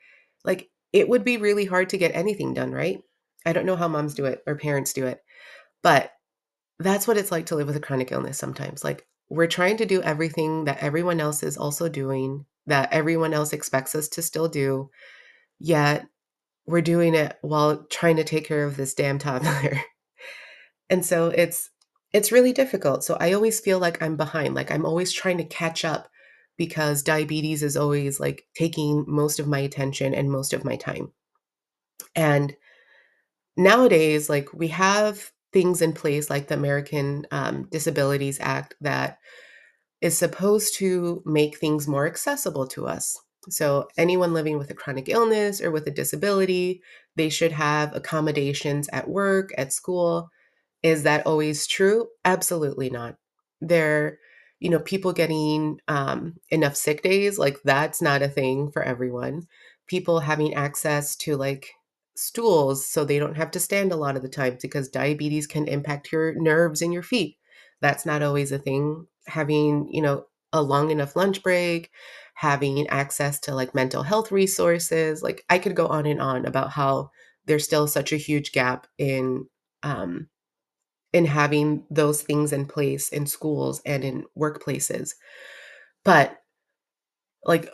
like 0.45 0.71
it 0.93 1.09
would 1.09 1.25
be 1.25 1.37
really 1.37 1.65
hard 1.65 1.89
to 1.89 1.99
get 1.99 2.15
anything 2.15 2.55
done 2.55 2.73
right 2.73 3.03
i 3.45 3.53
don't 3.53 3.67
know 3.67 3.77
how 3.77 3.89
moms 3.89 4.15
do 4.15 4.25
it 4.25 4.43
or 4.47 4.57
parents 4.57 4.93
do 4.93 5.07
it 5.07 5.21
but 5.83 6.13
that's 6.83 7.07
what 7.07 7.17
it's 7.17 7.31
like 7.31 7.47
to 7.47 7.57
live 7.57 7.67
with 7.67 7.77
a 7.77 7.81
chronic 7.81 8.13
illness 8.13 8.39
sometimes. 8.39 8.85
Like, 8.85 9.07
we're 9.29 9.47
trying 9.47 9.79
to 9.79 9.87
do 9.87 10.03
everything 10.03 10.65
that 10.65 10.83
everyone 10.83 11.21
else 11.21 11.43
is 11.43 11.57
also 11.57 11.89
doing, 11.89 12.45
that 12.67 12.93
everyone 12.93 13.33
else 13.33 13.53
expects 13.53 13.95
us 13.95 14.09
to 14.09 14.23
still 14.23 14.49
do, 14.49 14.91
yet 15.59 16.07
we're 16.67 16.83
doing 16.83 17.15
it 17.15 17.37
while 17.41 17.85
trying 17.85 18.17
to 18.17 18.25
take 18.25 18.47
care 18.47 18.65
of 18.65 18.77
this 18.77 18.95
damn 18.95 19.19
toddler. 19.19 19.81
and 20.91 21.05
so 21.05 21.29
it's 21.29 21.71
it's 22.13 22.33
really 22.33 22.53
difficult. 22.53 23.05
So 23.05 23.17
I 23.21 23.33
always 23.33 23.61
feel 23.61 23.79
like 23.79 24.03
I'm 24.03 24.17
behind, 24.17 24.55
like 24.55 24.71
I'm 24.71 24.85
always 24.85 25.13
trying 25.13 25.39
to 25.39 25.45
catch 25.45 25.85
up 25.85 26.09
because 26.57 27.03
diabetes 27.03 27.63
is 27.63 27.77
always 27.77 28.21
like 28.21 28.45
taking 28.55 29.05
most 29.09 29.41
of 29.41 29.49
my 29.49 29.61
attention 29.61 30.15
and 30.15 30.31
most 30.31 30.53
of 30.53 30.65
my 30.65 30.77
time. 30.77 31.13
And 32.15 32.55
nowadays, 33.57 34.29
like 34.29 34.53
we 34.53 34.69
have 34.69 35.31
things 35.53 35.83
in 35.83 35.93
place 35.93 36.31
like 36.31 36.49
the 36.49 36.55
American 36.55 37.27
um, 37.31 37.69
Disabilities 37.71 38.39
Act 38.41 38.75
that 38.81 39.19
is 40.01 40.17
supposed 40.19 40.75
to 40.77 41.23
make 41.25 41.59
things 41.59 41.87
more 41.87 42.07
accessible 42.07 42.67
to 42.67 42.87
us. 42.87 43.19
So, 43.49 43.89
anyone 43.97 44.35
living 44.35 44.59
with 44.59 44.71
a 44.71 44.75
chronic 44.75 45.09
illness 45.09 45.61
or 45.61 45.71
with 45.71 45.87
a 45.87 45.91
disability, 45.91 46.83
they 47.17 47.29
should 47.29 47.53
have 47.53 47.95
accommodations 47.95 48.89
at 48.93 49.09
work, 49.09 49.51
at 49.59 49.73
school. 49.73 50.31
Is 50.83 51.05
that 51.05 51.27
always 51.27 51.67
true? 51.67 52.09
Absolutely 52.25 52.91
not. 52.91 53.17
There, 53.61 54.19
you 54.59 54.69
know, 54.71 54.81
people 54.81 55.13
getting 55.13 55.81
um, 55.89 56.35
enough 56.51 56.77
sick 56.77 57.03
days, 57.03 57.39
like 57.39 57.59
that's 57.65 58.03
not 58.03 58.23
a 58.23 58.29
thing 58.29 58.71
for 58.73 58.83
everyone. 58.83 59.47
People 59.87 60.21
having 60.21 60.55
access 60.55 61.15
to 61.17 61.37
like 61.37 61.71
stools 62.17 62.87
so 62.87 63.05
they 63.05 63.19
don't 63.19 63.37
have 63.37 63.51
to 63.53 63.61
stand 63.61 63.93
a 63.93 63.97
lot 63.97 64.17
of 64.17 64.23
the 64.23 64.29
time 64.29 64.59
because 64.61 64.89
diabetes 64.89 65.47
can 65.47 65.67
impact 65.69 66.13
your 66.13 66.35
nerves 66.35 66.83
in 66.83 66.93
your 66.93 67.03
feet. 67.03 67.37
That's 67.81 68.05
not 68.07 68.23
always 68.23 68.53
a 68.53 68.59
thing. 68.59 69.07
Having, 69.29 69.89
you 69.93 70.03
know, 70.03 70.27
a 70.53 70.63
long 70.63 70.91
enough 70.91 71.17
lunch 71.17 71.43
break, 71.43 71.91
having 72.35 72.87
access 72.89 73.39
to 73.41 73.55
like 73.55 73.75
mental 73.75 74.03
health 74.03 74.33
resources. 74.33 75.23
Like 75.23 75.45
I 75.49 75.59
could 75.59 75.77
go 75.77 75.87
on 75.87 76.07
and 76.07 76.21
on 76.21 76.45
about 76.45 76.71
how 76.71 77.11
there's 77.47 77.65
still 77.65 77.87
such 77.87 78.13
a 78.13 78.17
huge 78.17 78.53
gap 78.53 78.87
in 78.99 79.47
um 79.85 80.29
in 81.13 81.27
having 81.27 81.85
those 81.91 82.23
things 82.23 82.53
in 82.53 82.67
place 82.67 83.09
in 83.09 83.27
schools 83.27 83.83
and 83.85 84.05
in 84.05 84.25
workplaces. 84.39 85.11
But 86.05 86.39
like 87.45 87.69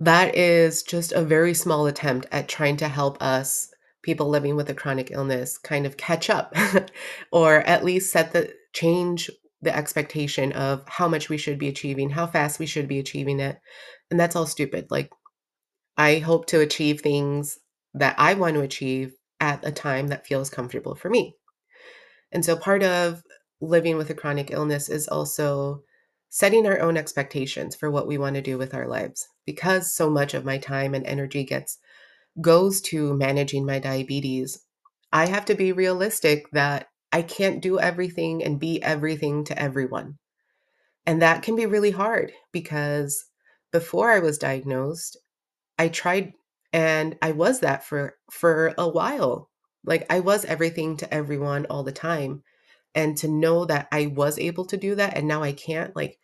that 0.00 0.34
is 0.36 0.82
just 0.82 1.12
a 1.12 1.22
very 1.22 1.54
small 1.54 1.86
attempt 1.86 2.26
at 2.32 2.48
trying 2.48 2.76
to 2.78 2.88
help 2.88 3.20
us, 3.22 3.70
people 4.02 4.28
living 4.28 4.56
with 4.56 4.70
a 4.70 4.74
chronic 4.74 5.10
illness, 5.10 5.58
kind 5.58 5.84
of 5.84 5.96
catch 5.96 6.30
up 6.30 6.54
or 7.32 7.58
at 7.60 7.84
least 7.84 8.12
set 8.12 8.32
the 8.32 8.52
change 8.72 9.30
the 9.62 9.76
expectation 9.76 10.52
of 10.52 10.82
how 10.88 11.06
much 11.06 11.28
we 11.28 11.36
should 11.36 11.58
be 11.58 11.68
achieving, 11.68 12.10
how 12.10 12.26
fast 12.26 12.58
we 12.58 12.66
should 12.66 12.88
be 12.88 12.98
achieving 12.98 13.40
it. 13.40 13.58
And 14.10 14.18
that's 14.18 14.34
all 14.34 14.46
stupid. 14.46 14.86
Like, 14.90 15.10
I 15.96 16.18
hope 16.18 16.46
to 16.46 16.60
achieve 16.60 17.00
things 17.00 17.58
that 17.94 18.14
I 18.18 18.34
want 18.34 18.54
to 18.54 18.62
achieve 18.62 19.14
at 19.38 19.66
a 19.66 19.72
time 19.72 20.08
that 20.08 20.26
feels 20.26 20.48
comfortable 20.48 20.94
for 20.94 21.10
me. 21.10 21.36
And 22.32 22.44
so 22.44 22.56
part 22.56 22.82
of 22.82 23.22
living 23.60 23.96
with 23.96 24.10
a 24.10 24.14
chronic 24.14 24.50
illness 24.50 24.88
is 24.88 25.08
also 25.08 25.82
setting 26.30 26.64
our 26.66 26.80
own 26.80 26.96
expectations 26.96 27.74
for 27.74 27.90
what 27.90 28.06
we 28.06 28.16
want 28.16 28.36
to 28.36 28.42
do 28.42 28.56
with 28.56 28.72
our 28.72 28.86
lives 28.86 29.28
because 29.44 29.92
so 29.92 30.08
much 30.08 30.32
of 30.32 30.44
my 30.44 30.56
time 30.56 30.94
and 30.94 31.04
energy 31.04 31.44
gets 31.44 31.78
goes 32.40 32.80
to 32.80 33.12
managing 33.14 33.66
my 33.66 33.80
diabetes 33.80 34.64
i 35.12 35.26
have 35.26 35.44
to 35.44 35.54
be 35.56 35.72
realistic 35.72 36.48
that 36.52 36.86
i 37.12 37.20
can't 37.20 37.60
do 37.60 37.80
everything 37.80 38.42
and 38.42 38.60
be 38.60 38.80
everything 38.82 39.44
to 39.44 39.60
everyone. 39.60 40.16
And 41.06 41.20
that 41.22 41.42
can 41.42 41.56
be 41.56 41.66
really 41.66 41.90
hard 41.90 42.32
because 42.52 43.26
before 43.72 44.10
i 44.12 44.20
was 44.20 44.38
diagnosed 44.38 45.16
i 45.78 45.88
tried 45.88 46.32
and 46.72 47.18
i 47.20 47.32
was 47.32 47.60
that 47.60 47.84
for 47.84 48.14
for 48.30 48.72
a 48.78 48.88
while 48.88 49.49
like 49.84 50.06
i 50.10 50.20
was 50.20 50.44
everything 50.44 50.96
to 50.96 51.12
everyone 51.12 51.66
all 51.66 51.82
the 51.82 51.92
time 51.92 52.42
and 52.94 53.16
to 53.18 53.28
know 53.28 53.64
that 53.64 53.88
I 53.92 54.06
was 54.06 54.38
able 54.38 54.64
to 54.66 54.76
do 54.76 54.94
that 54.96 55.16
and 55.16 55.28
now 55.28 55.42
I 55.42 55.52
can't, 55.52 55.94
like, 55.94 56.18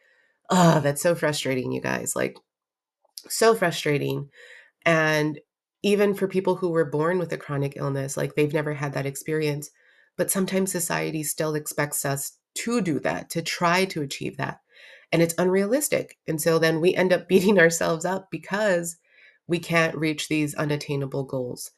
oh, 0.50 0.80
that's 0.80 1.02
so 1.02 1.14
frustrating, 1.14 1.72
you 1.72 1.80
guys. 1.80 2.16
Like, 2.16 2.36
so 3.28 3.54
frustrating. 3.54 4.30
And 4.84 5.40
even 5.82 6.14
for 6.14 6.28
people 6.28 6.56
who 6.56 6.70
were 6.70 6.84
born 6.84 7.18
with 7.18 7.32
a 7.32 7.36
chronic 7.38 7.74
illness, 7.76 8.16
like 8.16 8.34
they've 8.34 8.52
never 8.52 8.74
had 8.74 8.94
that 8.94 9.06
experience. 9.06 9.70
But 10.16 10.30
sometimes 10.30 10.72
society 10.72 11.22
still 11.22 11.54
expects 11.54 12.04
us 12.04 12.38
to 12.54 12.80
do 12.80 12.98
that, 13.00 13.30
to 13.30 13.42
try 13.42 13.84
to 13.86 14.02
achieve 14.02 14.36
that. 14.38 14.60
And 15.12 15.22
it's 15.22 15.34
unrealistic. 15.38 16.18
And 16.26 16.40
so 16.40 16.58
then 16.58 16.80
we 16.80 16.94
end 16.94 17.12
up 17.12 17.28
beating 17.28 17.58
ourselves 17.58 18.04
up 18.04 18.28
because 18.30 18.96
we 19.46 19.58
can't 19.60 19.96
reach 19.96 20.28
these 20.28 20.54
unattainable 20.54 21.24
goals. 21.24 21.70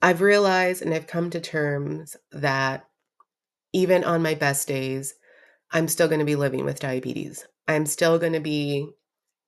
I've 0.00 0.20
realized 0.20 0.82
and 0.82 0.94
I've 0.94 1.06
come 1.06 1.30
to 1.30 1.40
terms 1.40 2.16
that 2.32 2.86
even 3.72 4.04
on 4.04 4.22
my 4.22 4.34
best 4.34 4.68
days, 4.68 5.14
I'm 5.70 5.88
still 5.88 6.08
going 6.08 6.20
to 6.20 6.24
be 6.24 6.36
living 6.36 6.64
with 6.64 6.80
diabetes. 6.80 7.46
I'm 7.66 7.86
still 7.86 8.18
going 8.18 8.32
to 8.32 8.40
be 8.40 8.88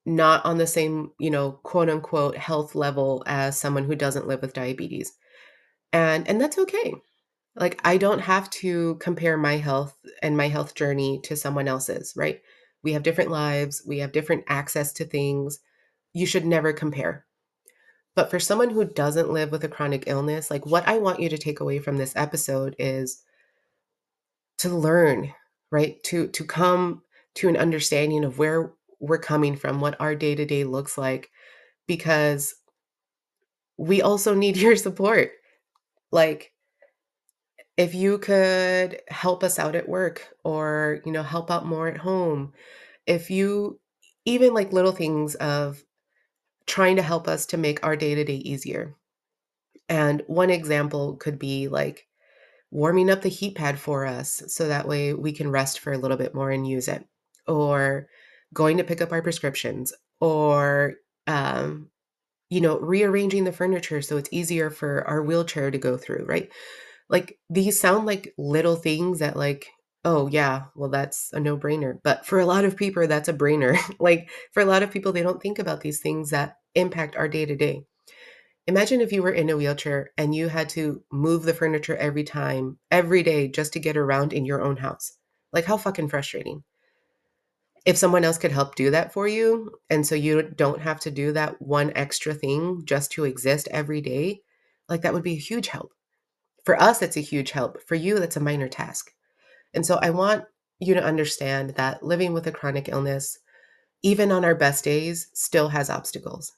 not 0.05 0.45
on 0.45 0.59
the 0.59 0.67
same, 0.67 1.13
you 1.19 1.31
know, 1.31 1.53
quote 1.63 1.89
unquote 1.89 2.37
health 2.37 2.75
level 2.75 3.23
as 3.27 3.59
someone 3.59 3.85
who 3.85 3.95
doesn't 3.95 4.27
live 4.27 4.43
with 4.43 4.55
diabetes. 4.55 5.13
And 5.93 6.29
and 6.29 6.41
that's 6.41 6.59
okay. 6.59 6.95
Like 7.57 7.81
I 7.85 7.97
don't 7.97 8.21
have 8.21 8.51
to 8.51 8.97
compare 8.97 9.37
my 9.37 9.57
health 9.57 9.97
and 10.23 10.37
my 10.37 10.49
health 10.49 10.75
journey 10.75 11.21
to 11.25 11.37
someone 11.37 11.69
else's, 11.69 12.13
right? 12.17 12.41
We 12.83 12.93
have 12.95 13.03
different 13.03 13.31
lives, 13.31 13.83
we 13.87 13.99
have 13.99 14.13
different 14.13 14.45
access 14.49 14.93
to 14.95 15.05
things. 15.05 15.59
You 16.13 16.27
should 16.27 16.45
never 16.47 16.73
compare. 16.73 17.27
But 18.21 18.29
for 18.31 18.39
someone 18.39 18.69
who 18.69 18.85
doesn't 18.85 19.33
live 19.33 19.51
with 19.51 19.65
a 19.65 19.69
chronic 19.69 20.05
illness, 20.07 20.51
like 20.51 20.67
what 20.67 20.87
I 20.87 20.99
want 20.99 21.21
you 21.21 21.31
to 21.31 21.39
take 21.39 21.61
away 21.61 21.79
from 21.79 21.97
this 21.97 22.13
episode 22.17 22.77
is 22.79 23.23
to 24.59 24.69
learn, 24.69 25.33
right? 25.71 25.97
To 26.03 26.29
to 26.29 26.45
come 26.45 27.01
to 27.37 27.49
an 27.49 27.57
understanding 27.57 28.25
of 28.25 28.39
where 28.39 28.75
we're 28.99 29.17
coming 29.17 29.57
from, 29.57 29.81
what 29.81 29.99
our 29.99 30.15
day-to-day 30.15 30.65
looks 30.65 30.99
like 30.99 31.31
because 31.87 32.55
we 33.79 34.03
also 34.03 34.35
need 34.35 34.57
your 34.59 34.77
support. 34.77 35.31
Like, 36.13 36.53
if 37.79 37.95
you 37.95 38.19
could 38.19 39.01
help 39.09 39.43
us 39.43 39.59
out 39.59 39.75
at 39.75 39.89
work 39.89 40.29
or, 40.45 41.01
you 41.07 41.13
know, 41.13 41.23
help 41.23 41.51
out 41.51 41.65
more 41.65 41.89
at 41.89 41.97
home, 41.97 42.53
if 43.07 43.31
you 43.31 43.81
even 44.27 44.53
like 44.53 44.75
little 44.75 44.93
things 44.93 45.37
of 45.37 45.83
trying 46.71 46.97
to 46.97 47.03
help 47.03 47.27
us 47.29 47.47
to 47.47 47.57
make 47.59 47.85
our 47.85 47.97
day 47.97 48.15
to 48.15 48.25
day 48.25 48.37
easier. 48.37 48.95
And 49.89 50.23
one 50.29 50.51
example 50.51 51.17
could 51.17 51.39
be 51.39 51.67
like 51.67 52.07
warming 52.71 53.11
up 53.11 53.23
the 53.23 53.29
heat 53.29 53.57
pad 53.57 53.79
for 53.79 54.07
us 54.07 54.43
so 54.47 54.69
that 54.69 54.87
way 54.87 55.13
we 55.13 55.33
can 55.33 55.51
rest 55.51 55.81
for 55.81 55.93
a 55.93 55.99
little 55.99 56.17
bit 56.17 56.33
more 56.33 56.53
and 56.53 56.69
use 56.69 56.87
it, 56.87 57.05
or 57.49 58.07
going 58.55 58.77
to 58.77 58.85
pick 58.85 59.03
up 59.03 59.11
our 59.11 59.21
prescriptions, 59.21 59.93
or, 60.21 60.95
um, 61.27 61.91
you 62.51 62.61
know, 62.61 62.79
rearranging 62.79 63.45
the 63.45 63.53
furniture 63.53 64.01
so 64.03 64.17
it's 64.17 64.29
easier 64.33 64.71
for 64.71 65.05
our 65.09 65.23
wheelchair 65.23 65.71
to 65.73 65.79
go 65.79 65.97
through, 65.97 66.25
right? 66.27 66.49
Like 67.09 67.39
these 67.51 67.81
sound 67.81 68.07
like 68.07 68.33
little 68.39 68.77
things 68.77 69.19
that, 69.19 69.37
like, 69.37 69.67
oh, 70.05 70.29
yeah, 70.29 70.65
well, 70.75 70.91
that's 70.91 71.33
a 71.33 71.41
no 71.41 71.57
brainer. 71.57 71.99
But 72.03 72.27
for 72.27 72.39
a 72.39 72.47
lot 72.47 72.65
of 72.65 72.77
people, 72.77 73.07
that's 73.07 73.29
a 73.29 73.35
brainer. 73.35 73.79
like 74.01 74.31
for 74.53 74.63
a 74.63 74.67
lot 74.67 74.83
of 74.83 74.91
people, 74.91 75.13
they 75.13 75.23
don't 75.23 75.43
think 75.43 75.59
about 75.59 75.81
these 75.81 76.01
things 76.01 76.31
that 76.31 76.57
impact 76.75 77.17
our 77.17 77.29
day 77.29 77.45
to 77.47 77.57
day. 77.57 77.85
Imagine 78.67 79.01
if 79.01 79.13
you 79.13 79.23
were 79.23 79.33
in 79.33 79.51
a 79.51 79.57
wheelchair 79.57 80.11
and 80.17 80.35
you 80.35 80.49
had 80.49 80.69
to 80.71 81.03
move 81.11 81.43
the 81.43 81.55
furniture 81.55 81.97
every 81.97 82.25
time, 82.25 82.79
every 82.91 83.23
day, 83.23 83.49
just 83.49 83.73
to 83.73 83.81
get 83.81 83.97
around 83.97 84.33
in 84.33 84.45
your 84.45 84.63
own 84.63 84.77
house. 84.77 85.13
Like, 85.53 85.65
how 85.65 85.77
fucking 85.77 86.09
frustrating. 86.09 86.63
If 87.87 87.97
someone 87.97 88.25
else 88.25 88.39
could 88.39 88.53
help 88.53 88.75
do 88.75 88.91
that 88.91 89.13
for 89.13 89.27
you, 89.27 89.71
and 89.89 90.07
so 90.07 90.15
you 90.15 90.43
don't 90.43 90.83
have 90.83 91.01
to 91.01 91.11
do 91.11 91.33
that 91.33 91.61
one 91.61 91.93
extra 91.97 92.35
thing 92.35 92.83
just 92.85 93.11
to 93.13 93.25
exist 93.25 93.69
every 93.71 94.03
day, 94.03 94.43
like 94.89 95.01
that 95.03 95.15
would 95.15 95.23
be 95.23 95.33
a 95.33 95.41
huge 95.41 95.69
help. 95.69 95.93
For 96.65 96.81
us, 96.81 97.01
it's 97.01 97.17
a 97.17 97.21
huge 97.23 97.53
help. 97.53 97.83
For 97.89 97.95
you, 97.95 98.19
that's 98.19 98.37
a 98.37 98.41
minor 98.41 98.69
task. 98.69 99.13
And 99.75 99.85
so 99.87 99.99
I 100.03 100.11
want 100.11 100.45
you 100.79 100.95
to 100.95 101.05
understand 101.05 101.71
that 101.71 102.03
living 102.03 102.33
with 102.33 102.47
a 102.47 102.53
chronic 102.53 102.89
illness, 102.89 103.39
even 104.03 104.33
on 104.33 104.45
our 104.45 104.55
best 104.55 104.85
days, 104.85 105.29
still 105.35 105.69
has 105.69 105.91
obstacles. 105.91 106.53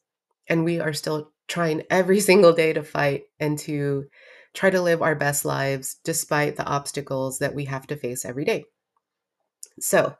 And 0.48 0.64
we 0.64 0.80
are 0.80 0.92
still 0.92 1.32
trying 1.48 1.82
every 1.90 2.20
single 2.20 2.52
day 2.52 2.72
to 2.72 2.82
fight 2.82 3.24
and 3.40 3.58
to 3.60 4.06
try 4.54 4.70
to 4.70 4.82
live 4.82 5.02
our 5.02 5.14
best 5.14 5.44
lives 5.44 5.96
despite 6.04 6.56
the 6.56 6.66
obstacles 6.66 7.38
that 7.38 7.54
we 7.54 7.64
have 7.66 7.86
to 7.88 7.96
face 7.96 8.24
every 8.24 8.44
day. 8.44 8.64
So, 9.80 10.16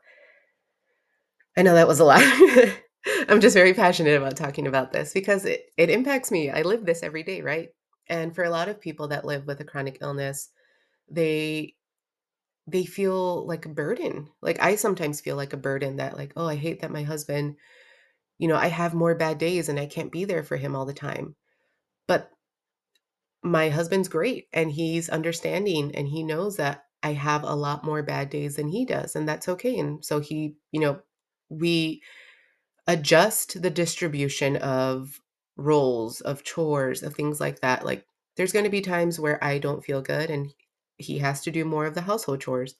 I 1.57 1.61
know 1.61 1.75
that 1.75 1.87
was 1.87 1.99
a 1.99 2.05
lot. 2.05 2.21
I'm 3.29 3.41
just 3.41 3.55
very 3.55 3.73
passionate 3.73 4.15
about 4.15 4.37
talking 4.37 4.67
about 4.67 4.91
this 4.91 5.13
because 5.13 5.45
it, 5.45 5.65
it 5.77 5.89
impacts 5.89 6.31
me. 6.31 6.49
I 6.49 6.61
live 6.61 6.85
this 6.85 7.03
every 7.03 7.23
day, 7.23 7.41
right? 7.41 7.69
And 8.07 8.33
for 8.33 8.43
a 8.43 8.49
lot 8.49 8.69
of 8.69 8.81
people 8.81 9.09
that 9.09 9.25
live 9.25 9.45
with 9.45 9.59
a 9.59 9.65
chronic 9.65 9.99
illness, 10.01 10.49
they 11.09 11.75
they 12.67 12.85
feel 12.85 13.45
like 13.45 13.65
a 13.65 13.69
burden. 13.69 14.29
Like 14.41 14.61
I 14.61 14.75
sometimes 14.75 15.21
feel 15.21 15.35
like 15.35 15.53
a 15.53 15.57
burden 15.57 15.97
that 15.97 16.17
like, 16.17 16.33
oh, 16.37 16.47
I 16.47 16.55
hate 16.55 16.81
that 16.81 16.91
my 16.91 17.03
husband, 17.03 17.57
you 18.37 18.47
know, 18.47 18.55
I 18.55 18.67
have 18.67 18.93
more 18.93 19.15
bad 19.15 19.37
days 19.37 19.69
and 19.69 19.79
I 19.79 19.85
can't 19.85 20.11
be 20.11 20.25
there 20.25 20.43
for 20.43 20.57
him 20.57 20.75
all 20.75 20.85
the 20.85 20.93
time. 20.93 21.35
But 22.07 22.31
my 23.43 23.69
husband's 23.69 24.07
great 24.07 24.47
and 24.53 24.71
he's 24.71 25.09
understanding 25.09 25.93
and 25.95 26.07
he 26.07 26.23
knows 26.23 26.57
that 26.57 26.85
I 27.01 27.13
have 27.13 27.43
a 27.43 27.55
lot 27.55 27.83
more 27.83 28.01
bad 28.01 28.29
days 28.29 28.55
than 28.55 28.69
he 28.69 28.85
does 28.85 29.15
and 29.15 29.27
that's 29.27 29.49
okay. 29.49 29.77
And 29.77 30.03
so 30.03 30.19
he, 30.21 30.55
you 30.71 30.79
know, 30.79 31.01
we 31.49 32.01
adjust 32.87 33.61
the 33.61 33.69
distribution 33.69 34.57
of 34.57 35.19
roles, 35.57 36.21
of 36.21 36.43
chores, 36.43 37.03
of 37.03 37.13
things 37.15 37.39
like 37.41 37.59
that. 37.61 37.85
Like 37.85 38.05
there's 38.37 38.53
going 38.53 38.65
to 38.65 38.71
be 38.71 38.81
times 38.81 39.19
where 39.19 39.43
I 39.43 39.59
don't 39.59 39.83
feel 39.83 40.01
good 40.01 40.29
and 40.29 40.53
he 40.97 41.19
has 41.19 41.41
to 41.41 41.51
do 41.51 41.65
more 41.65 41.85
of 41.85 41.95
the 41.95 42.01
household 42.01 42.41
chores. 42.41 42.75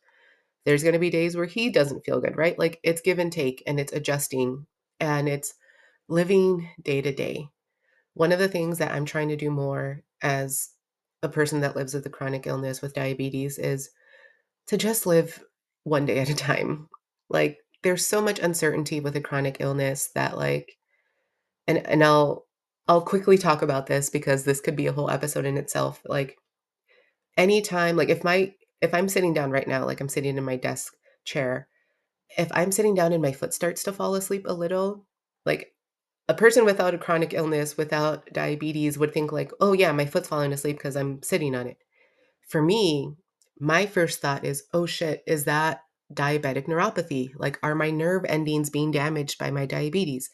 There's 0.65 0.83
going 0.83 0.93
to 0.93 0.99
be 0.99 1.09
days 1.09 1.35
where 1.35 1.45
he 1.45 1.69
doesn't 1.69 2.05
feel 2.05 2.21
good, 2.21 2.37
right? 2.37 2.57
Like 2.57 2.79
it's 2.83 3.01
give 3.01 3.19
and 3.19 3.31
take 3.31 3.63
and 3.67 3.79
it's 3.79 3.93
adjusting 3.93 4.65
and 4.99 5.27
it's 5.27 5.55
living 6.07 6.69
day 6.81 7.01
to 7.01 7.11
day. 7.11 7.47
One 8.13 8.31
of 8.31 8.39
the 8.39 8.47
things 8.47 8.77
that 8.77 8.91
I'm 8.91 9.05
trying 9.05 9.29
to 9.29 9.35
do 9.35 9.49
more 9.49 10.01
as 10.21 10.69
a 11.21 11.29
person 11.29 11.61
that 11.61 11.75
lives 11.75 11.93
with 11.93 12.05
a 12.05 12.09
chronic 12.09 12.47
illness 12.47 12.81
with 12.81 12.93
diabetes 12.93 13.57
is 13.57 13.89
to 14.67 14.77
just 14.77 15.05
live 15.05 15.43
one 15.83 16.05
day 16.05 16.19
at 16.19 16.29
a 16.29 16.35
time. 16.35 16.89
Like 17.29 17.57
there's 17.81 18.05
so 18.05 18.21
much 18.21 18.39
uncertainty 18.39 18.99
with 18.99 19.15
a 19.15 19.21
chronic 19.21 19.57
illness 19.59 20.09
that 20.15 20.37
like 20.37 20.77
and 21.67 21.79
and 21.87 22.03
I'll 22.03 22.45
I'll 22.87 23.01
quickly 23.01 23.37
talk 23.37 23.61
about 23.61 23.87
this 23.87 24.09
because 24.09 24.43
this 24.43 24.59
could 24.59 24.75
be 24.75 24.87
a 24.87 24.93
whole 24.93 25.09
episode 25.09 25.45
in 25.45 25.57
itself. 25.57 26.01
Like 26.05 26.37
anytime 27.37 27.95
like 27.95 28.09
if 28.09 28.23
my 28.23 28.53
if 28.81 28.93
I'm 28.93 29.09
sitting 29.09 29.33
down 29.33 29.51
right 29.51 29.67
now, 29.67 29.85
like 29.85 30.01
I'm 30.01 30.09
sitting 30.09 30.37
in 30.37 30.43
my 30.43 30.57
desk 30.57 30.93
chair, 31.23 31.67
if 32.37 32.49
I'm 32.53 32.71
sitting 32.71 32.95
down 32.95 33.13
and 33.13 33.21
my 33.21 33.31
foot 33.31 33.53
starts 33.53 33.83
to 33.83 33.93
fall 33.93 34.15
asleep 34.15 34.45
a 34.45 34.53
little, 34.53 35.05
like 35.45 35.73
a 36.27 36.33
person 36.33 36.65
without 36.65 36.93
a 36.93 36.97
chronic 36.97 37.33
illness, 37.33 37.77
without 37.77 38.27
diabetes 38.33 38.97
would 38.97 39.13
think 39.13 39.31
like, 39.31 39.51
"Oh 39.59 39.73
yeah, 39.73 39.91
my 39.91 40.05
foot's 40.05 40.27
falling 40.29 40.53
asleep 40.53 40.77
because 40.77 40.95
I'm 40.95 41.21
sitting 41.23 41.55
on 41.55 41.67
it." 41.67 41.77
For 42.49 42.61
me, 42.61 43.15
my 43.59 43.85
first 43.85 44.21
thought 44.21 44.45
is, 44.45 44.63
"Oh 44.73 44.85
shit, 44.85 45.23
is 45.27 45.45
that 45.45 45.81
diabetic 46.13 46.67
neuropathy? 46.67 47.31
Like 47.37 47.59
are 47.63 47.75
my 47.75 47.89
nerve 47.89 48.25
endings 48.27 48.69
being 48.69 48.91
damaged 48.91 49.37
by 49.39 49.51
my 49.51 49.65
diabetes?" 49.65 50.29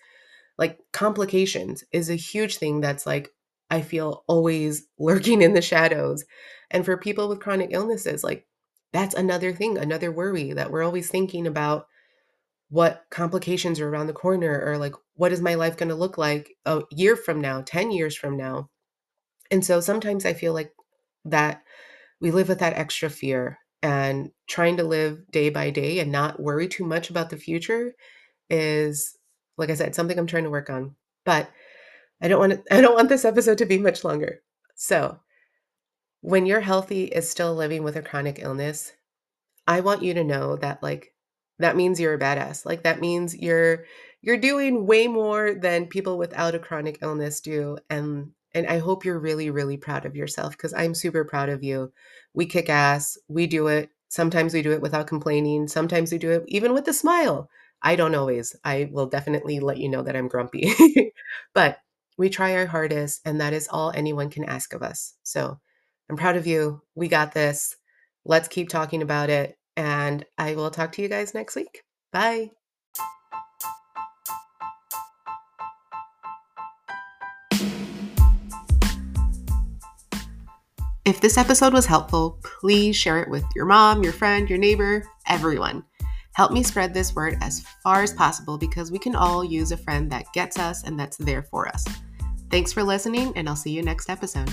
Like 0.58 0.80
complications 0.92 1.84
is 1.92 2.10
a 2.10 2.16
huge 2.16 2.58
thing 2.58 2.82
that's 2.82 3.06
like 3.06 3.32
I 3.70 3.82
feel 3.82 4.24
always 4.28 4.88
lurking 5.00 5.42
in 5.42 5.54
the 5.54 5.62
shadows. 5.62 6.26
And 6.72 6.86
for 6.86 6.98
people 6.98 7.30
with 7.30 7.40
chronic 7.40 7.70
illnesses, 7.72 8.24
like 8.24 8.48
that's 8.94 9.16
another 9.16 9.54
thing, 9.54 9.78
another 9.78 10.12
worry 10.12 10.54
that 10.54 10.72
we're 10.72 10.84
always 10.84 11.10
thinking 11.10 11.48
about 11.48 11.88
what 12.70 13.06
complications 13.10 13.80
are 13.80 13.90
around 13.90 14.08
the 14.08 14.14
corner 14.14 14.62
or 14.66 14.78
like 14.78 14.94
what 15.16 15.32
is 15.32 15.42
my 15.42 15.56
life 15.56 15.78
going 15.78 15.90
to 15.90 15.96
look 15.96 16.18
like 16.18 16.56
a 16.66 16.82
year 16.92 17.16
from 17.16 17.42
now, 17.42 17.62
10 17.66 17.92
years 17.92 18.16
from 18.16 18.38
now. 18.38 18.70
And 19.52 19.66
so 19.66 19.80
sometimes 19.82 20.26
I 20.26 20.34
feel 20.34 20.54
like 20.54 20.74
that 21.26 21.64
we 22.22 22.32
live 22.32 22.50
with 22.50 22.60
that 22.60 22.76
extra 22.78 23.10
fear 23.10 23.60
and 23.84 24.32
trying 24.48 24.78
to 24.78 24.84
live 24.84 25.20
day 25.32 25.50
by 25.50 25.70
day 25.70 26.00
and 26.00 26.12
not 26.12 26.42
worry 26.42 26.68
too 26.68 26.86
much 26.86 27.10
about 27.10 27.30
the 27.30 27.38
future 27.38 27.94
is 28.50 29.18
like 29.58 29.70
I 29.70 29.76
said 29.76 29.96
something 29.96 30.18
I'm 30.20 30.28
trying 30.28 30.46
to 30.46 30.50
work 30.52 30.70
on. 30.70 30.96
But 31.26 31.50
I 32.22 32.28
don't 32.28 32.40
want 32.40 32.54
to, 32.54 32.64
I 32.76 32.82
don't 32.82 32.96
want 32.96 33.10
this 33.10 33.26
episode 33.26 33.58
to 33.60 33.66
be 33.66 33.78
much 33.78 34.04
longer. 34.04 34.42
So, 34.76 35.20
when 36.22 36.46
you're 36.46 36.62
healthy 36.62 37.06
is 37.06 37.30
still 37.30 37.56
living 37.56 37.84
with 37.84 37.96
a 37.96 38.02
chronic 38.02 38.40
illness, 38.40 38.92
I 39.68 39.82
want 39.82 40.04
you 40.04 40.14
to 40.16 40.24
know 40.24 40.56
that 40.58 40.82
like 40.84 41.14
that 41.60 41.76
means 41.76 42.00
you're 42.00 42.16
a 42.16 42.20
badass. 42.20 42.66
Like 42.66 42.84
that 42.84 43.00
means 43.00 43.36
you're 43.36 43.86
you're 44.22 44.38
doing 44.38 44.86
way 44.86 45.08
more 45.08 45.54
than 45.54 45.88
people 45.88 46.18
without 46.18 46.56
a 46.56 46.60
chronic 46.60 47.00
illness 47.02 47.40
do 47.42 47.78
and 47.90 48.32
and 48.54 48.68
I 48.68 48.80
hope 48.80 49.06
you're 49.06 49.20
really 49.20 49.50
really 49.50 49.78
proud 49.78 50.06
of 50.06 50.16
yourself 50.16 50.58
cuz 50.58 50.74
I'm 50.74 50.96
super 50.96 51.24
proud 51.24 51.50
of 51.50 51.64
you. 51.64 51.92
We 52.34 52.46
kick 52.46 52.70
ass. 52.70 53.18
We 53.28 53.48
do 53.48 53.68
it. 53.68 53.90
Sometimes 54.10 54.54
we 54.54 54.62
do 54.62 54.72
it 54.72 54.82
without 54.82 55.08
complaining. 55.08 55.68
Sometimes 55.68 56.12
we 56.12 56.18
do 56.18 56.32
it 56.32 56.44
even 56.48 56.74
with 56.74 56.88
a 56.88 56.94
smile. 56.94 57.50
I 57.82 57.96
don't 57.96 58.16
always. 58.16 58.56
I 58.64 58.90
will 58.92 59.06
definitely 59.06 59.60
let 59.60 59.78
you 59.78 59.88
know 59.90 60.02
that 60.04 60.16
I'm 60.16 60.28
grumpy. 60.28 60.74
but 61.54 61.78
we 62.20 62.30
try 62.30 62.54
our 62.54 62.66
hardest 62.66 63.22
and 63.24 63.40
that 63.40 63.54
is 63.54 63.70
all 63.72 63.94
anyone 63.96 64.30
can 64.30 64.44
ask 64.44 64.74
of 64.74 64.84
us. 64.84 65.16
So, 65.24 65.58
I'm 66.10 66.18
proud 66.18 66.36
of 66.36 66.46
you. 66.46 66.82
We 66.94 67.08
got 67.08 67.34
this. 67.34 67.78
Let's 68.26 68.50
keep 68.50 68.68
talking 68.68 69.02
about 69.02 69.30
it. 69.30 69.58
And 69.78 70.26
I 70.38 70.56
will 70.56 70.70
talk 70.70 70.92
to 70.94 71.02
you 71.02 71.08
guys 71.08 71.34
next 71.34 71.56
week. 71.56 71.84
Bye. 72.12 72.52
If 81.06 81.22
this 81.22 81.38
episode 81.38 81.72
was 81.74 81.86
helpful, 81.86 82.40
please 82.44 82.98
share 82.98 83.22
it 83.22 83.30
with 83.30 83.46
your 83.56 83.66
mom, 83.66 84.04
your 84.04 84.14
friend, 84.14 84.50
your 84.50 84.60
neighbor, 84.60 85.08
everyone. 85.28 85.86
Help 86.34 86.52
me 86.52 86.64
spread 86.64 86.94
this 86.94 87.16
word 87.16 87.38
as 87.42 87.66
far 87.82 88.04
as 88.04 88.14
possible 88.14 88.58
because 88.58 88.92
we 88.92 89.00
can 89.00 89.16
all 89.16 89.44
use 89.44 89.72
a 89.72 89.78
friend 89.78 90.12
that 90.12 90.26
gets 90.34 90.60
us 90.60 90.84
and 90.84 91.00
that's 91.00 91.18
there 91.18 91.44
for 91.44 91.68
us. 91.68 91.86
Thanks 92.50 92.74
for 92.74 92.84
listening, 92.84 93.34
and 93.36 93.48
I'll 93.48 93.56
see 93.56 93.72
you 93.72 93.84
next 93.84 94.10
episode. 94.10 94.50